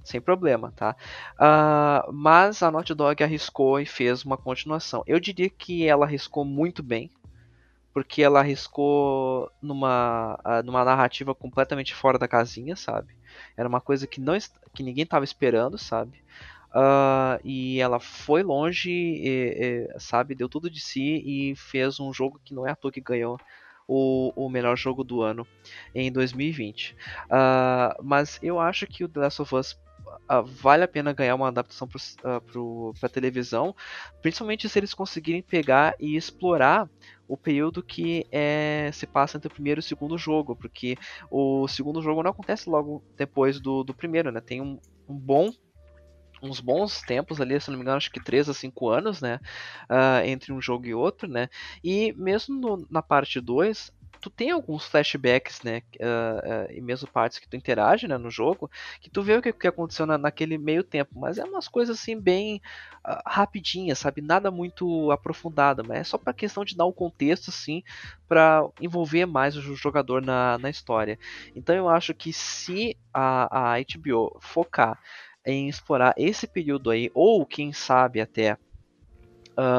[0.03, 0.95] Sem problema, tá?
[1.35, 5.01] Uh, mas a Naughty Dog arriscou e fez uma continuação.
[5.07, 7.09] Eu diria que ela arriscou muito bem,
[7.93, 13.13] porque ela arriscou numa, numa narrativa completamente fora da casinha, sabe?
[13.55, 14.35] Era uma coisa que, não,
[14.73, 16.23] que ninguém estava esperando, sabe?
[16.73, 20.33] Uh, e ela foi longe, e, e, sabe?
[20.33, 23.39] Deu tudo de si e fez um jogo que não é à toa que ganhou
[23.87, 25.45] o, o melhor jogo do ano
[25.93, 26.93] em 2020.
[26.93, 26.95] Uh,
[27.29, 29.79] ah, mas eu acho que o The Last of Us
[30.45, 31.99] vale a pena ganhar uma adaptação para
[32.59, 33.75] uh, a televisão,
[34.21, 36.89] principalmente se eles conseguirem pegar e explorar
[37.27, 40.97] o período que é, se passa entre o primeiro e o segundo jogo, porque
[41.31, 44.41] o segundo jogo não acontece logo depois do, do primeiro, né?
[44.41, 45.51] Tem um, um bom
[46.43, 49.39] uns bons tempos ali, se não me engano, acho que 3 a 5 anos, né?
[49.89, 51.47] Uh, entre um jogo e outro, né?
[51.81, 53.91] E mesmo no, na parte 2,
[54.23, 58.31] tu tem alguns flashbacks, né, uh, uh, e mesmo partes que tu interage, né, no
[58.31, 61.67] jogo, que tu vê o que, que aconteceu na, naquele meio tempo, mas é umas
[61.67, 62.61] coisas assim bem
[63.05, 67.49] uh, rapidinhas, sabe, nada muito aprofundado, mas é só para questão de dar um contexto,
[67.49, 67.83] assim,
[68.25, 71.19] para envolver mais o jogador na, na história.
[71.53, 74.97] Então eu acho que se a, a HBO focar
[75.45, 78.57] em explorar esse período aí, ou quem sabe até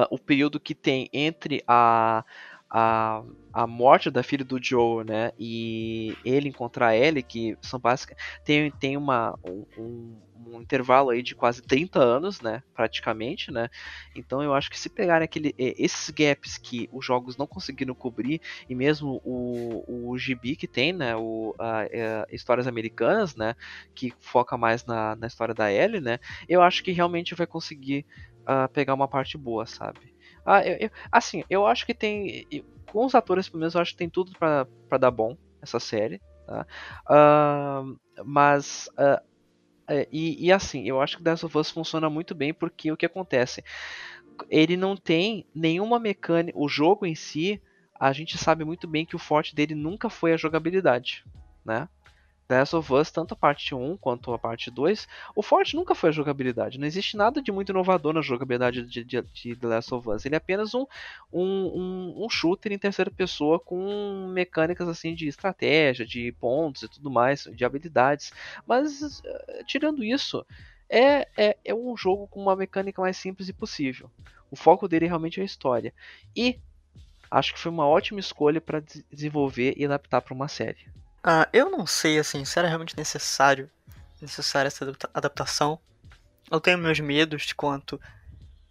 [0.09, 2.25] o período que tem entre a
[2.71, 3.23] a,
[3.53, 8.71] a morte da filha do Joe, né, e ele encontrar ela, que são básicas, tem,
[8.71, 13.69] tem uma, um, um, intervalo aí de quase 30 anos, né, praticamente, né,
[14.15, 18.41] então eu acho que se pegarem aquele, esses gaps que os jogos não conseguiram cobrir,
[18.69, 23.55] e mesmo o, o gibi que tem, né, o, a, a, é, histórias americanas, né,
[23.95, 28.07] que foca mais na, na história da Ellie, né, eu acho que realmente vai conseguir
[28.43, 30.14] uh, pegar uma parte boa, sabe.
[30.45, 32.47] Ah, eu, eu, assim, eu acho que tem.
[32.87, 36.21] Com os atores, pelo menos, eu acho que tem tudo para dar bom essa série.
[36.47, 36.67] Tá?
[37.09, 38.89] Uh, mas.
[38.99, 39.35] Uh,
[40.11, 43.05] e, e, assim, eu acho que Last of Us funciona muito bem porque o que
[43.05, 43.63] acontece?
[44.49, 46.59] Ele não tem nenhuma mecânica.
[46.59, 47.61] O jogo em si,
[47.99, 51.25] a gente sabe muito bem que o forte dele nunca foi a jogabilidade.
[51.65, 51.89] Né?
[52.47, 55.95] The Last of Us, tanto a parte 1 quanto a parte 2, o forte nunca
[55.95, 56.79] foi a jogabilidade.
[56.79, 60.27] Não existe nada de muito inovador na jogabilidade de, de, de The Last of Us.
[60.27, 60.87] Ele é apenas um,
[61.33, 66.89] um, um, um, shooter em terceira pessoa com mecânicas assim de estratégia, de pontos e
[66.89, 68.33] tudo mais, de habilidades.
[68.67, 70.45] Mas, eh, tirando isso,
[70.89, 74.11] é, é, é um jogo com uma mecânica mais simples e possível.
[74.51, 75.93] O foco dele realmente é a história.
[76.37, 76.59] E
[77.31, 80.87] acho que foi uma ótima escolha para desenvolver e adaptar para uma série.
[81.27, 83.71] Ah, eu não sei, assim, se era realmente necessário,
[84.21, 84.85] necessária essa
[85.15, 85.81] adaptação.
[86.51, 87.99] Eu tenho meus medos quanto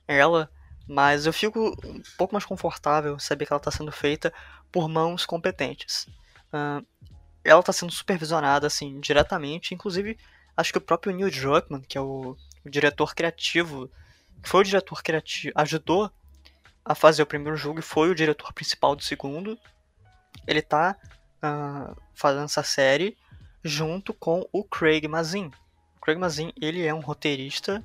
[0.08, 0.48] ela,
[0.88, 4.32] mas eu fico um pouco mais confortável saber que ela está sendo feita
[4.72, 6.06] por mãos competentes.
[6.54, 6.86] Uh,
[7.44, 10.16] ela está sendo supervisionada, assim, diretamente, inclusive
[10.56, 13.90] acho que o próprio Neil Druckmann, que é o, o diretor criativo,
[14.44, 16.12] que foi o diretor criativo, ajudou
[16.86, 19.58] a fazer o primeiro jogo e foi o diretor principal do segundo.
[20.46, 20.96] Ele está
[21.44, 23.18] uh, fazendo essa série
[23.64, 25.52] junto com o Craig Mazin.
[25.98, 27.84] O Craig Mazin, ele é um roteirista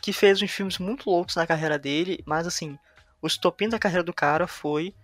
[0.00, 2.78] que fez uns filmes muito loucos na carreira dele, mas assim,
[3.20, 4.94] o estopim da carreira do cara foi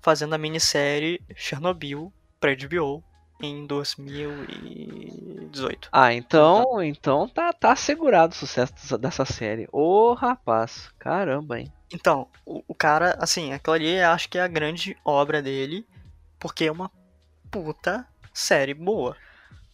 [0.00, 3.04] fazendo a minissérie Chernobyl para HBO
[3.42, 5.90] em 2018.
[5.92, 9.68] Ah, então, então tá, tá assegurado o sucesso dessa série.
[9.72, 11.70] Ô, rapaz, caramba, hein?
[11.92, 15.86] Então, o, o cara, assim, aquilo ali acho que é a grande obra dele,
[16.38, 16.90] porque é uma
[17.62, 19.16] puta série boa.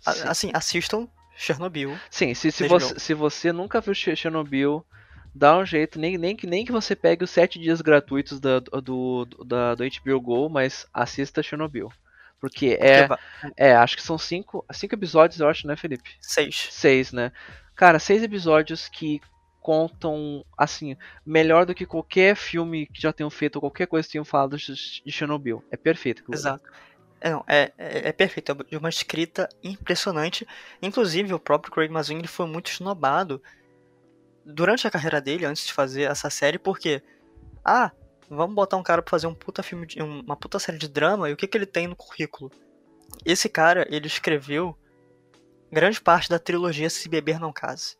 [0.00, 0.28] Sim.
[0.28, 1.98] Assim, assistam Chernobyl.
[2.10, 4.84] Sim, se, se, você, se você nunca viu Chernobyl,
[5.34, 8.58] dá um jeito, nem, nem, que, nem que você pegue os 7 dias gratuitos da,
[8.60, 11.90] do, da, do HBO Go, mas assista Chernobyl.
[12.40, 13.08] Porque é.
[13.56, 16.10] É, acho que são cinco, cinco episódios, eu acho, né, Felipe?
[16.20, 16.68] Seis.
[16.72, 17.30] Seis, né?
[17.76, 19.20] Cara, seis episódios que
[19.60, 24.12] contam, assim, melhor do que qualquer filme que já tenham feito, ou qualquer coisa que
[24.12, 25.64] tenham falado de Chernobyl.
[25.70, 26.24] É perfeito.
[26.32, 26.68] Exato.
[27.24, 30.44] É, não, é, é, é, perfeito, é uma escrita impressionante.
[30.82, 33.40] Inclusive, o próprio Craig Mazin ele foi muito esnobado
[34.44, 37.00] durante a carreira dele, antes de fazer essa série, porque,
[37.64, 37.92] ah,
[38.28, 41.30] vamos botar um cara pra fazer um puta filme, de, uma puta série de drama,
[41.30, 42.50] e o que, que ele tem no currículo?
[43.24, 44.76] Esse cara, ele escreveu
[45.70, 47.96] grande parte da trilogia Se Beber Não Case.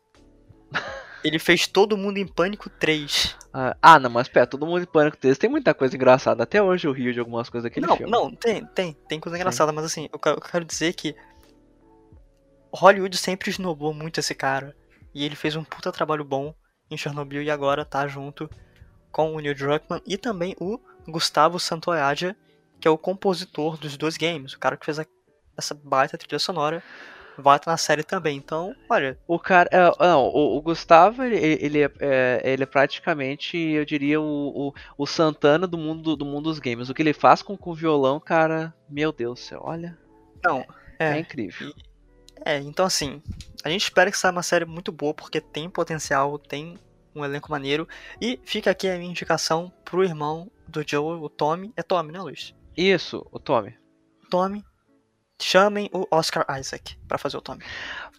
[1.23, 3.37] Ele fez Todo Mundo em Pânico 3.
[3.53, 6.43] Ah, ah, não, mas pera, Todo Mundo em Pânico 3 tem muita coisa engraçada.
[6.43, 8.11] Até hoje eu rio de algumas coisas daquele não, filme.
[8.11, 11.15] Não, tem, tem, tem coisa engraçada, mas assim, eu quero, eu quero dizer que
[12.73, 14.75] Hollywood sempre esnobou muito esse cara.
[15.13, 16.53] E ele fez um puta trabalho bom
[16.89, 18.49] em Chernobyl e agora tá junto
[19.11, 22.35] com o Neil Druckmann e também o Gustavo Santoyage,
[22.81, 25.05] que é o compositor dos dois games, o cara que fez a,
[25.55, 26.83] essa baita trilha sonora
[27.37, 28.37] vai estar na série também.
[28.37, 29.17] Então, olha.
[29.27, 29.69] O cara.
[29.71, 34.69] É, não, o, o, Gustavo, ele, ele, é, é, ele é praticamente, eu diria, o,
[34.69, 36.89] o, o, Santana do mundo, do mundo dos games.
[36.89, 39.97] O que ele faz com, com o violão, cara, meu Deus do céu, olha.
[40.43, 40.65] Não,
[40.99, 41.69] é, é incrível.
[41.69, 41.73] E,
[42.45, 43.21] é, então assim,
[43.63, 46.77] a gente espera que saia uma série muito boa, porque tem potencial, tem
[47.15, 47.87] um elenco maneiro.
[48.19, 51.71] E fica aqui a minha indicação pro irmão do Joe, o Tommy.
[51.75, 52.53] É Tommy, né, Luiz?
[52.75, 53.77] Isso, o Tommy.
[54.29, 54.63] Tommy,
[55.41, 57.63] Chamem o Oscar Isaac para fazer o Tommy.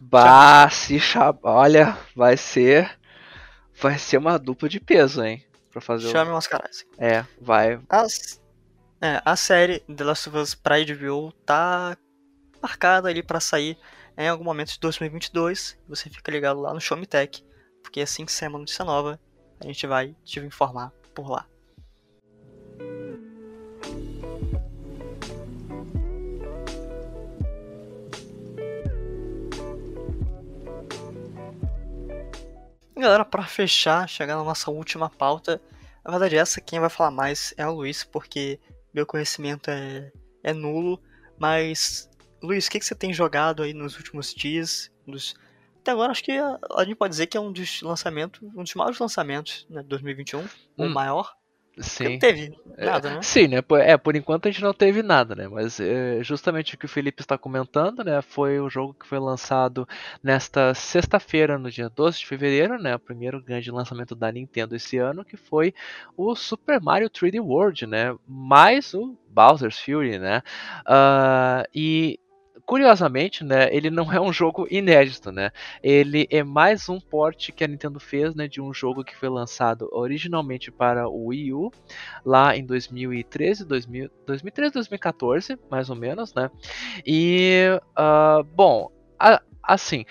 [0.00, 1.38] Bah, se chama...
[1.42, 2.98] Olha, vai ser.
[3.80, 5.44] Vai ser uma dupla de peso, hein?
[5.70, 6.36] Pra fazer Chamem o...
[6.36, 6.88] Oscar Isaac.
[6.98, 7.80] É, vai.
[7.88, 8.40] As...
[9.00, 11.96] É, a série The Last of Us HBO tá
[12.62, 13.76] marcada ali para sair
[14.16, 15.78] em algum momento de 2022.
[15.88, 17.44] Você fica ligado lá no Show Me Tech,
[17.82, 19.20] porque assim que sair uma notícia nova,
[19.60, 21.46] a gente vai te informar por lá.
[33.04, 35.60] Galera, para fechar, chegar na nossa última pauta,
[36.04, 38.58] na verdade essa quem vai falar mais é o Luiz, porque
[38.92, 40.10] meu conhecimento é,
[40.42, 41.00] é nulo,
[41.38, 42.08] mas
[42.42, 44.90] Luiz, o que, que você tem jogado aí nos últimos dias?
[45.06, 45.34] Dos...
[45.80, 48.62] Até agora acho que a, a, gente pode dizer que é um dos lançamentos, um
[48.62, 50.46] dos maiores lançamentos né, de 2021, hum.
[50.78, 51.34] o maior.
[51.78, 52.10] Sim.
[52.10, 53.22] Não teve nada, né?
[53.22, 53.58] Sim, né?
[53.82, 55.48] É, por enquanto a gente não teve nada, né?
[55.48, 58.22] Mas é, justamente o que o Felipe está comentando, né?
[58.22, 59.86] Foi o jogo que foi lançado
[60.22, 62.94] nesta sexta-feira, no dia 12 de fevereiro, né?
[62.94, 65.74] O primeiro grande lançamento da Nintendo esse ano, que foi
[66.16, 68.14] o Super Mario 3D World, né?
[68.26, 70.42] Mais o Bowser's Fury, né?
[70.86, 72.20] Uh, e
[72.66, 75.50] curiosamente, né, ele não é um jogo inédito, né?
[75.82, 79.28] Ele é mais um port que a Nintendo fez, né, de um jogo que foi
[79.28, 81.70] lançado originalmente para o Wii U,
[82.24, 86.50] lá em 2013, 2000, 2013, 2014, mais ou menos, né?
[87.06, 90.04] E, uh, bom, a, assim,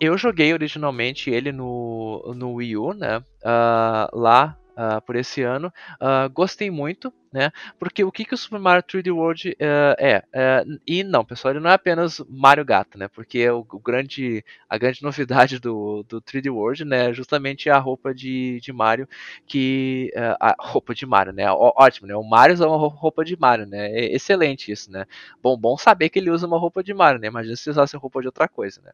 [0.00, 3.18] eu joguei originalmente ele no, no Wii U, né?
[3.18, 5.72] Uh, lá uh, por esse ano.
[6.00, 7.50] Uh, gostei muito, né?
[7.80, 10.22] Porque o que, que o Super Mario 3D World uh, é?
[10.32, 13.08] Uh, e não, pessoal, ele não é apenas Mario Gato, né?
[13.08, 17.76] Porque o, o, grande, a grande novidade do, do 3D World, né, é justamente a
[17.76, 19.08] roupa de, de Mario,
[19.48, 21.50] que uh, a roupa de Mario, né?
[21.50, 22.14] Ó, ótimo, né?
[22.14, 23.90] O Mario usa uma roupa de Mario, né?
[23.90, 25.04] É excelente isso, né?
[25.42, 27.26] Bom, bom saber que ele usa uma roupa de Mario, né?
[27.26, 28.92] Imagina se usasse roupa de outra coisa, né?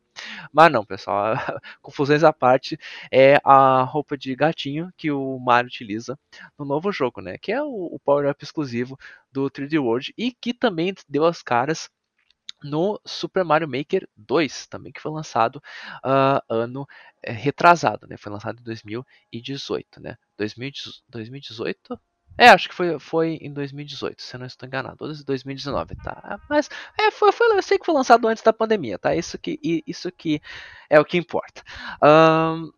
[0.51, 1.35] Mas não, pessoal,
[1.83, 2.79] confusões à parte,
[3.13, 6.19] é a roupa de gatinho que o Mario utiliza
[6.59, 7.37] no novo jogo, né?
[7.37, 7.99] Que é o, o
[8.31, 8.99] power-up exclusivo
[9.33, 11.91] do 3D World e que também deu as caras
[12.63, 15.57] no Super Mario Maker 2, também que foi lançado
[16.05, 16.87] uh, ano
[17.23, 18.17] é, retrasado, né?
[18.19, 20.17] Foi lançado em 2018, né?
[20.37, 21.99] 2018?
[22.39, 24.97] É, acho que foi, foi em 2018, se eu não estou enganado.
[25.25, 26.39] 2019, tá?
[26.49, 29.15] Mas é, foi, foi, eu sei que foi lançado antes da pandemia, tá?
[29.15, 30.41] Isso que, isso que
[30.89, 31.63] é o que importa.
[32.03, 32.71] Um,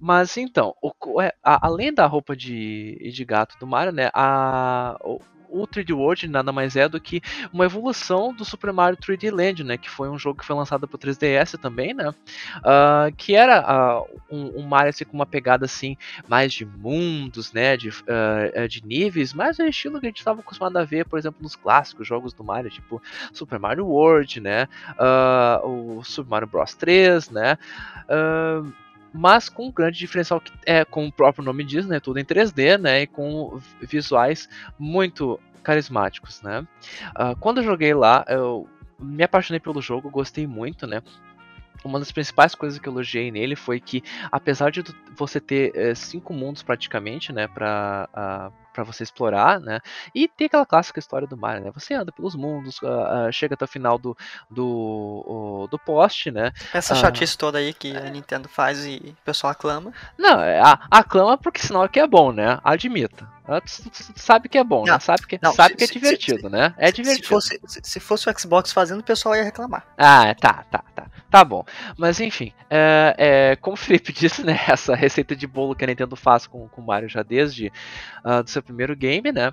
[0.00, 4.10] mas então, o, é, a, além da roupa de, de gato do Mario, né?
[4.14, 7.20] A, o, o 3D World nada mais é do que
[7.52, 9.76] uma evolução do Super Mario 3D Land, né?
[9.76, 12.10] Que foi um jogo que foi lançado para 3DS também, né?
[12.10, 15.96] Uh, que era uh, um, um, Mario assim, com uma pegada assim
[16.28, 17.76] mais de mundos, né?
[17.76, 21.18] De, uh, de níveis, mas o estilo que a gente estava acostumado a ver, por
[21.18, 24.68] exemplo, nos clássicos jogos do Mario, tipo Super Mario World, né?
[25.62, 27.58] o Super Mario Bros 3, né?
[29.12, 32.24] Mas com um grande diferencial que é, como o próprio nome diz, né, tudo em
[32.24, 36.66] 3D, né, e com visuais muito carismáticos, né.
[37.10, 38.68] Uh, quando eu joguei lá, eu
[38.98, 41.02] me apaixonei pelo jogo, gostei muito, né.
[41.84, 44.82] Uma das principais coisas que eu elogiei nele foi que, apesar de
[45.16, 49.80] você ter é, cinco mundos praticamente, né, para uh, para você explorar, né?
[50.14, 51.72] E tem aquela clássica história do Mario, né?
[51.74, 52.86] Você anda pelos mundos, uh,
[53.28, 54.16] uh, chega até o final do,
[54.48, 56.52] do, do poste, né?
[56.72, 59.92] Essa chatice toda aí que a Nintendo faz e o pessoal aclama.
[60.16, 62.60] Não, é, aclama porque senão é que é bom, né?
[62.62, 63.28] Admita.
[64.14, 64.90] Sabe que é bom, né?
[64.90, 65.00] não, né?
[65.00, 66.74] Sabe que, não, sabe se, que é divertido, se, né?
[66.76, 67.40] É divertido.
[67.40, 69.86] Se fosse, se fosse o Xbox fazendo, o pessoal ia reclamar.
[69.96, 71.06] Ah, tá, tá, tá.
[71.30, 71.64] Tá bom.
[71.96, 74.58] Mas enfim, é, é, como o Felipe disse, né?
[74.66, 77.70] Essa receita de bolo que a Nintendo faz com o Mario já desde
[78.24, 79.52] uh, do seu primeiro game, né?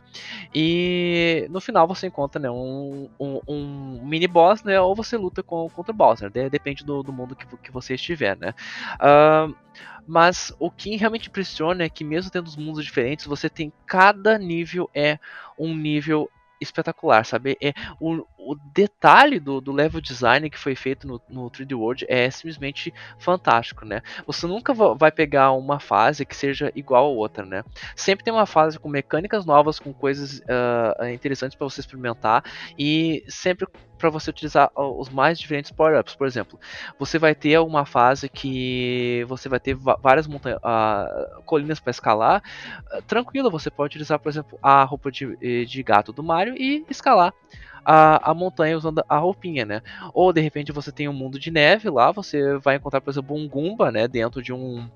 [0.54, 4.80] E no final você encontra né, um, um, um mini boss, né?
[4.80, 6.30] Ou você luta com, contra o Bowser.
[6.30, 8.54] Depende do, do mundo que, que você estiver, né?
[8.96, 9.56] Uh,
[10.08, 14.38] mas o que realmente impressiona é que mesmo tendo os mundos diferentes, você tem cada
[14.38, 15.18] nível é
[15.58, 16.30] um nível
[16.62, 17.58] espetacular, sabe?
[17.62, 22.06] É o, o detalhe do, do level design que foi feito no, no 3D World
[22.08, 24.02] é simplesmente fantástico, né?
[24.28, 27.64] Você nunca vai pegar uma fase que seja igual a outra, né?
[27.96, 32.44] Sempre tem uma fase com mecânicas novas, com coisas uh, interessantes para você experimentar
[32.78, 36.16] e sempre para você utilizar os mais diferentes power-ups.
[36.16, 36.60] Por exemplo,
[37.00, 42.44] você vai ter uma fase que você vai ter várias uh, colinas para escalar.
[42.94, 46.86] Uh, tranquilo, você pode utilizar, por exemplo, a roupa de, de gato do Mario e
[46.90, 47.34] escalar
[47.86, 49.82] a, a montanha usando a roupinha, né?
[50.14, 53.36] Ou de repente você tem um mundo de neve lá, você vai encontrar, por exemplo,
[53.36, 54.08] um Goomba, né?
[54.08, 54.90] Dentro de um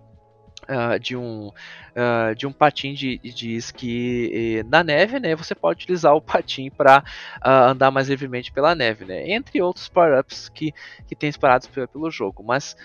[0.68, 5.36] Uh, de um uh, de um patim de, de esqui na neve, né?
[5.36, 7.04] Você pode utilizar o patim para
[7.44, 9.32] uh, andar mais livremente pela neve, né?
[9.32, 10.72] Entre outros power-ups que,
[11.08, 12.44] que tem espalhados pelo, pelo jogo.
[12.44, 12.76] Mas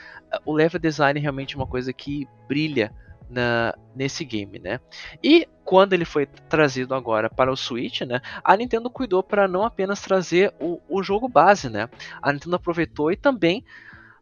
[0.47, 2.91] o level design é realmente uma coisa que brilha
[3.29, 4.81] na, nesse game, né?
[5.23, 8.21] E quando ele foi trazido agora para o Switch, né?
[8.43, 11.89] A Nintendo cuidou para não apenas trazer o, o jogo base, né?
[12.21, 13.65] A Nintendo aproveitou e também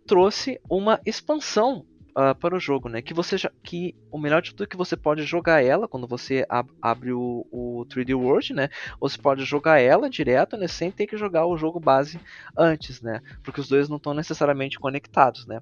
[0.06, 1.84] trouxe uma expansão
[2.16, 3.03] uh, para o jogo, né?
[3.03, 6.07] Que você já, que o melhor de tudo é que você pode jogar ela quando
[6.07, 8.68] você ab abre o, o 3D World, né?
[9.01, 10.68] Você pode jogar ela direto, né?
[10.68, 12.20] Sem ter que jogar o jogo base
[12.57, 13.20] antes, né?
[13.42, 15.59] Porque os dois não estão necessariamente conectados, né?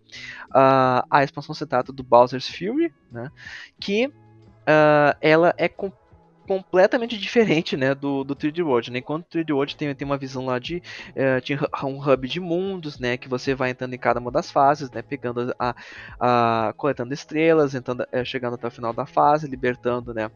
[0.51, 3.31] Uh, a expansão se trata do Bowser's Fury, né?
[3.79, 5.91] Que uh, ela é com
[6.51, 8.91] completamente diferente né, do, do 3D World.
[8.91, 8.99] Né?
[8.99, 10.83] Enquanto o 3D World tem, tem uma visão lá de
[11.15, 14.91] uh, um hub de mundos, né, que você vai entrando em cada uma das fases,
[14.91, 15.77] né, pegando a,
[16.19, 20.29] a coletando estrelas, entrando, uh, chegando até o final da fase, libertando, né,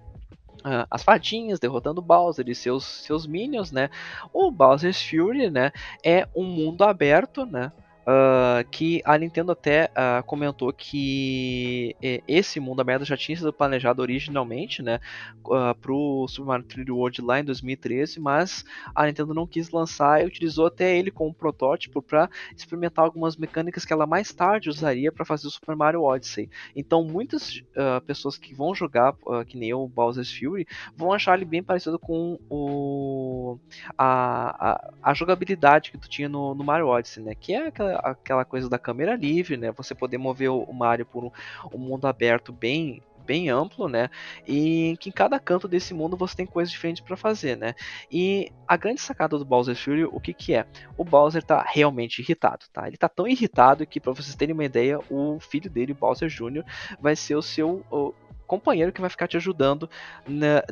[0.89, 3.91] as fadinhas, derrotando Bowser e seus, seus minions, né?
[4.33, 5.73] O Bowser's Fury, né?
[6.03, 7.71] É um mundo aberto, né?
[8.07, 11.97] Uh, que a Nintendo até uh, comentou que
[12.29, 15.01] esse mundo aberto já tinha sido planejado originalmente, né,
[15.47, 18.63] uh, pro Super Mario 3D World lá em 2013, mas
[18.95, 23.87] a Nintendo não quis lançar e utilizou até ele como protótipo para experimentar algumas mecânicas
[23.87, 26.51] que ela mais tarde usaria para fazer o Super Mario Odyssey.
[26.77, 27.63] Então muitas
[28.07, 29.15] pessoas que vão jogar,
[29.47, 33.59] que nem o Bowser's Fury, vão achar ele bem parecido com o,
[33.97, 37.94] a, a, a jogabilidade que tu tinha no, no Mario Odyssey, né, que é aquela
[37.97, 39.73] aquela coisa da câmera livre, né?
[39.73, 41.31] Você poder mover o Mario por um,
[41.73, 44.11] um mundo aberto bem bem amplo, né?
[44.47, 47.75] E que em cada canto desse mundo você tem coisas diferentes para fazer, né?
[48.11, 50.67] E a grande sacada do Bowser Fury, o que que é?
[50.97, 52.87] O Bowser tá realmente irritado, tá?
[52.87, 56.65] Ele tá tão irritado que, para vocês terem uma ideia, o filho dele, Bowser Jr.,
[57.01, 58.15] vai ser o seu o,
[58.47, 59.89] companheiro que vai ficar te ajudando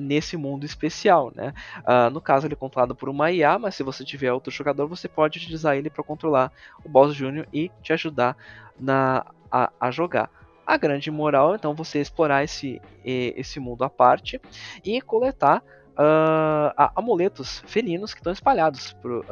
[0.00, 1.52] nesse mundo especial, né?
[1.78, 4.86] Uh, no caso ele é controlado por uma IA, mas se você tiver outro jogador,
[4.86, 6.52] você pode utilizar ele para controlar
[6.84, 7.46] o Bowser Jr.
[7.52, 8.36] e te ajudar
[8.78, 10.30] na, a, a jogar.
[10.64, 14.40] A grande moral, então, você explorar esse, esse mundo à parte
[14.84, 15.62] e coletar
[15.92, 19.24] uh, amuletos felinos que estão espalhados por, uh,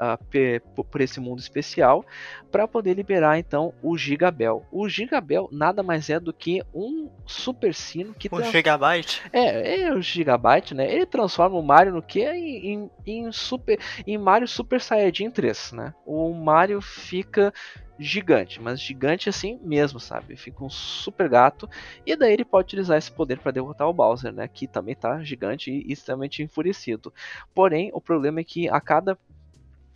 [0.00, 2.04] uh, por esse mundo especial
[2.50, 4.66] para poder liberar então o Gigabel.
[4.72, 9.22] O Gigabel nada mais é do que um super sino que um gigabyte.
[9.32, 10.90] É, é o gigabyte, né?
[10.90, 15.72] Ele transforma o Mario no que em, em, em super em Mario Super Saiyajin 3,
[15.72, 15.94] né?
[16.06, 17.52] O Mario fica
[17.98, 20.36] gigante, mas gigante assim mesmo, sabe?
[20.36, 21.68] Fica um super gato
[22.06, 24.46] e daí ele pode utilizar esse poder para derrotar o Bowser, né?
[24.48, 27.12] Que também tá gigante e extremamente enfurecido.
[27.54, 29.18] Porém, o problema é que a cada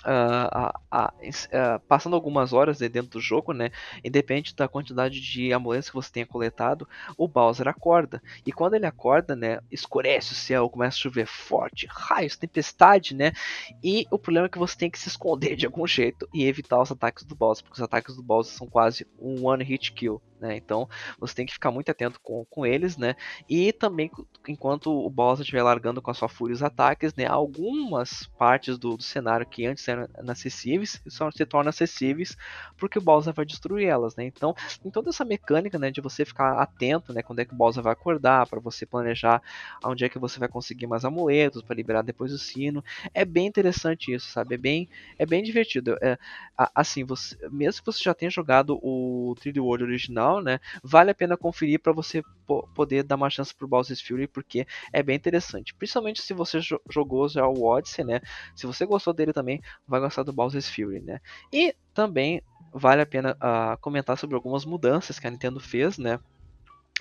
[0.05, 3.71] Uh, uh, passando algumas horas dentro do jogo, né,
[4.05, 8.21] independente da quantidade de amuletos que você tenha coletado, o Bowser acorda.
[8.45, 13.33] E quando ele acorda, né, escurece o céu, começa a chover forte, raios, tempestade, né,
[13.83, 16.81] e o problema é que você tem que se esconder de algum jeito e evitar
[16.81, 20.21] os ataques do Bowser, porque os ataques do Bowser são quase um one hit kill
[20.43, 20.57] né?
[20.57, 20.89] Então
[21.19, 23.15] você tem que ficar muito atento com, com eles, né?
[23.49, 24.11] E também
[24.49, 27.27] enquanto o Bowser estiver largando com a sua fúria os ataques, né?
[27.27, 32.37] Algumas partes do, do cenário que antes eram inacessíveis só se tornam acessíveis
[32.77, 34.25] porque o Bowser vai destruir elas, né?
[34.25, 37.57] Então, em toda essa mecânica, né, de você ficar atento, né, quando é que o
[37.57, 39.41] Bowser vai acordar, para você planejar
[39.85, 42.83] onde é que você vai conseguir mais amuletos para liberar depois o sino,
[43.15, 44.55] é bem interessante isso, sabe?
[44.55, 44.89] É bem,
[45.19, 45.97] é bem divertido.
[46.03, 46.19] É,
[46.75, 50.61] assim, você, mesmo que você já tenha jogado o 3D World original né?
[50.83, 52.23] Vale a pena conferir para você
[52.75, 55.75] poder dar uma chance pro Bowser's Fury, porque é bem interessante.
[55.75, 56.61] Principalmente se você
[56.91, 58.21] jogou já o Odyssey, né?
[58.55, 61.21] Se você gostou dele também, vai gostar do Bowser's Fury, né?
[61.53, 66.19] E também vale a pena uh, comentar sobre algumas mudanças que a Nintendo fez, né?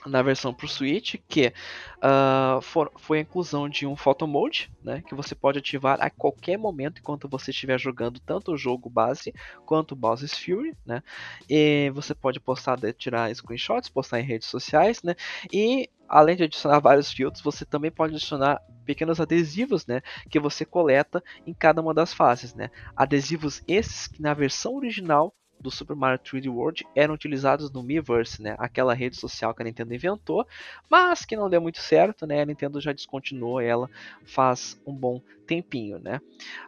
[0.05, 1.53] Na versão para o Switch, que
[1.97, 6.09] uh, for, foi a inclusão de um Photo Mode, né, que você pode ativar a
[6.09, 9.33] qualquer momento enquanto você estiver jogando tanto o jogo base
[9.65, 11.03] quanto o Bowser's Fury, né,
[11.49, 15.15] e você pode postar, tirar screenshots, postar em redes sociais, né,
[15.51, 20.65] e além de adicionar vários filtros, você também pode adicionar pequenos adesivos, né, que você
[20.65, 25.95] coleta em cada uma das fases, né, adesivos esses que na versão original do Super
[25.95, 28.55] Mario 3D World eram utilizados no Miiverse, né?
[28.57, 30.45] Aquela rede social que a Nintendo inventou,
[30.89, 32.41] mas que não deu muito certo, né?
[32.41, 33.89] A Nintendo já descontinuou ela
[34.23, 36.21] faz um bom tempinho, né?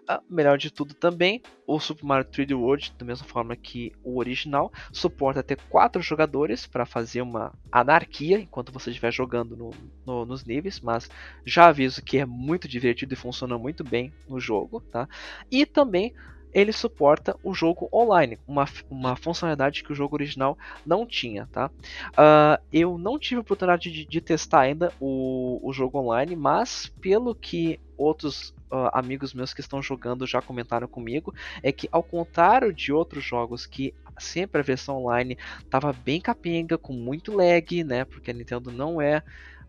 [0.08, 4.18] Ah, melhor de tudo também, o Super Mario 3D World, da mesma forma que o
[4.18, 9.72] original, suporta até quatro jogadores para fazer uma anarquia enquanto você estiver jogando no,
[10.06, 11.10] no, nos níveis, mas
[11.46, 15.08] já aviso que é muito divertido e funciona muito bem no jogo, tá?
[15.50, 16.14] E também
[16.54, 21.70] ele suporta o jogo online, uma, uma funcionalidade que o jogo original não tinha, tá?
[22.10, 27.34] Uh, eu não tive oportunidade de, de testar ainda o, o, jogo online, mas pelo
[27.34, 32.72] que outros uh, amigos meus que estão jogando já comentaram comigo, é que ao contrário
[32.72, 38.06] de outros jogos que sempre a versão online estava bem capenga, com muito lag, né?
[38.06, 39.24] Porque a Nintendo não é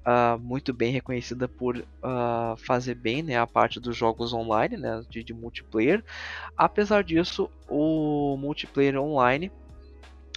[0.07, 5.03] uh, muito bem reconhecida por uh, fazer bem né, a parte dos jogos online, né,
[5.09, 6.05] de, de multiplayer.
[6.57, 9.51] Apesar disso, o multiplayer online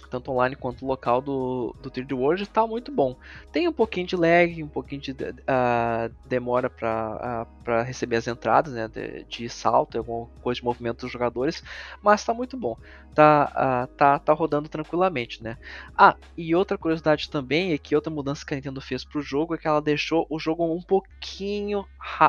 [0.08, 3.16] tanto online quanto local do, do 3D World, está muito bom.
[3.52, 8.72] Tem um pouquinho de lag, um pouquinho de uh, demora para uh, receber as entradas,
[8.72, 11.62] né, de, de, salto, alguma coisa de movimento dos jogadores,
[12.02, 12.76] mas está muito bom.
[13.18, 13.50] Tá,
[13.90, 15.56] uh, tá, tá rodando tranquilamente, né.
[15.98, 19.22] Ah, e outra curiosidade também é que outra mudança que a Nintendo fez para o
[19.22, 21.84] jogo é que ela deixou o jogo um pouquinho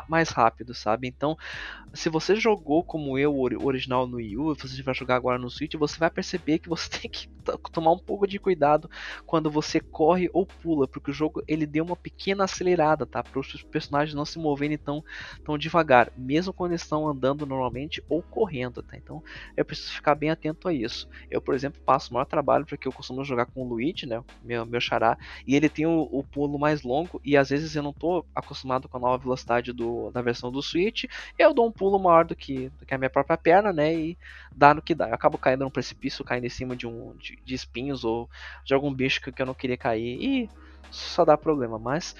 [0.08, 1.06] mais rápido, sabe?
[1.06, 1.36] Então,
[1.94, 5.50] se você jogou como eu o original no Wii U, você vai jogar agora no
[5.50, 7.28] Switch, você vai perceber que você tem que
[7.72, 8.88] tomar um pouco de cuidado
[9.26, 13.22] quando você corre ou pula, porque o jogo ele deu uma pequena acelerada, tá?
[13.22, 15.02] Para os personagens não se moverem tão,
[15.44, 18.96] tão devagar, mesmo quando estão andando normalmente ou correndo, tá?
[18.96, 19.22] Então,
[19.56, 21.08] eu preciso ficar bem atento a isso.
[21.30, 24.22] Eu, por exemplo, passo o maior trabalho porque eu costumo jogar com o Luigi, né?
[24.42, 27.82] Meu, meu xará, e ele tem o, o pulo mais longo e às vezes eu
[27.82, 31.04] não tô acostumado com a nova velocidade do, da versão do Switch,
[31.38, 33.94] eu dou um pulo maior do que, do que a minha própria perna, né?
[33.94, 34.18] E
[34.54, 35.08] dá no que dá.
[35.08, 38.28] Eu acabo caindo num precipício, caindo em cima de um de, de espinhos ou
[38.64, 40.50] de algum bicho que eu não queria cair e
[40.90, 41.78] só dá problema.
[41.78, 42.14] Mas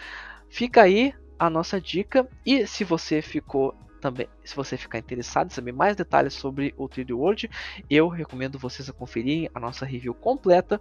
[0.48, 5.54] fica aí a nossa dica e se você ficou também, se você ficar interessado em
[5.54, 7.50] saber mais detalhes sobre o 3D World,
[7.88, 10.80] eu recomendo vocês a conferirem a nossa review completa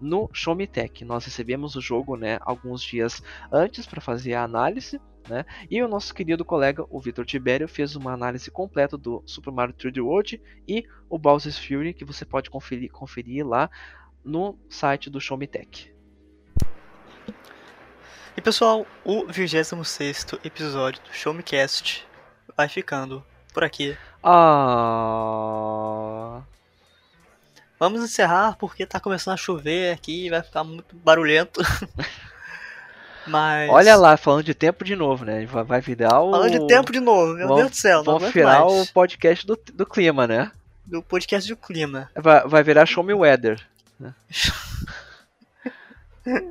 [0.00, 1.04] no Show Me Tech.
[1.04, 5.44] Nós recebemos o jogo, né, alguns dias antes para fazer a análise, né?
[5.70, 9.74] E o nosso querido colega, o Vitor Tibério, fez uma análise completa do Super Mario
[9.74, 13.70] 3D World e o Bowser's Fury, que você pode conferir, conferir lá
[14.24, 15.92] no site do Show Me Tech.
[18.36, 19.72] E pessoal, o 26
[20.44, 22.07] episódio do Show Me Cast
[22.58, 23.96] vai ficando por aqui.
[24.22, 26.40] Ah.
[27.78, 31.60] Vamos encerrar porque tá começando a chover aqui e vai ficar muito barulhento.
[33.28, 33.70] Mas.
[33.70, 35.46] Olha lá, falando de tempo de novo, né?
[35.46, 36.32] Vai virar o.
[36.32, 38.02] Falando de tempo de novo, meu vamos, Deus do céu.
[38.02, 40.50] Vamos virar o podcast do, do clima, né?
[40.84, 42.10] Do podcast do clima.
[42.16, 43.64] Vai, vai virar Show Me Weather.
[44.00, 44.12] Né?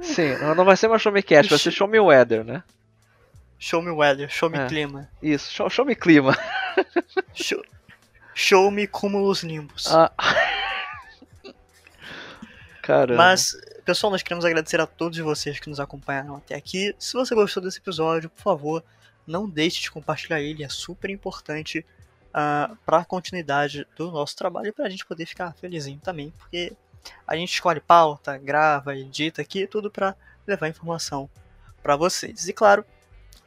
[0.01, 2.63] Sim, não vai ser mais Show Me Cast, vai ser Show Me Weather, né?
[3.59, 4.67] Show Me Weather, Show Me é.
[4.67, 5.09] Clima.
[5.21, 6.37] Isso, show, show Me Clima.
[7.33, 7.61] show,
[8.33, 9.87] show Me Cúmulos Nimbus.
[9.87, 10.11] Ah.
[12.81, 13.17] Caramba.
[13.17, 16.95] Mas, pessoal, nós queremos agradecer a todos vocês que nos acompanharam até aqui.
[16.97, 18.83] Se você gostou desse episódio, por favor,
[19.27, 21.83] não deixe de compartilhar ele, é super importante uh,
[22.33, 26.31] ah, para a continuidade do nosso trabalho e para a gente poder ficar felizinho também,
[26.37, 26.71] porque
[27.27, 31.29] a gente escolhe pauta, grava, edita aqui, tudo para levar informação
[31.83, 32.47] para vocês.
[32.47, 32.85] E claro,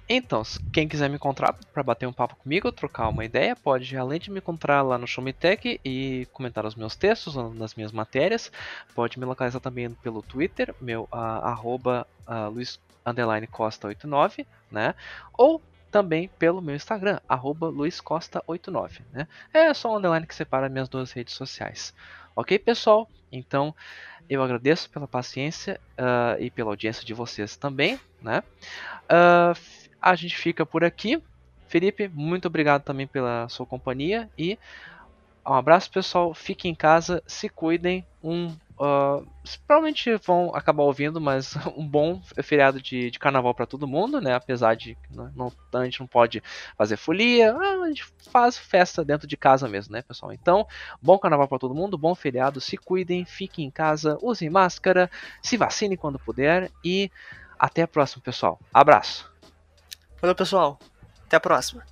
[0.07, 0.41] Então,
[0.71, 4.31] quem quiser me encontrar para bater um papo comigo, trocar uma ideia, pode, além de
[4.31, 8.49] me encontrar lá no Showmetech e comentar os meus textos nas minhas matérias,
[8.95, 12.79] pode me localizar também pelo Twitter, meu uh, arroba uh, Luiz
[13.51, 14.95] Costa 89, né?
[15.33, 15.61] Ou
[15.91, 19.27] também pelo meu Instagram, arroba luizcosta89, né?
[19.53, 21.93] É só um underline que separa minhas duas redes sociais.
[22.35, 23.09] Ok, pessoal?
[23.31, 23.75] Então,
[24.29, 28.43] eu agradeço pela paciência uh, e pela audiência de vocês também, né?
[29.03, 29.59] Uh,
[30.01, 31.21] a gente fica por aqui.
[31.67, 34.57] Felipe, muito obrigado também pela sua companhia e
[35.45, 36.33] um abraço, pessoal.
[36.33, 38.05] Fiquem em casa, se cuidem.
[38.23, 39.23] Um Uh,
[39.67, 44.33] provavelmente vão acabar ouvindo, mas um bom feriado de, de carnaval para todo mundo, né?
[44.33, 46.41] Apesar de né, não, a gente não pode
[46.75, 50.33] fazer folia, ah, a gente faz festa dentro de casa mesmo, né, pessoal?
[50.33, 50.65] Então,
[50.99, 55.11] bom carnaval para todo mundo, bom feriado, se cuidem, fiquem em casa, usem máscara,
[55.43, 57.11] se vacinem quando puder e
[57.59, 58.59] até a próxima, pessoal.
[58.73, 59.31] Abraço.
[60.19, 60.79] Valeu, pessoal.
[61.27, 61.90] Até a próxima.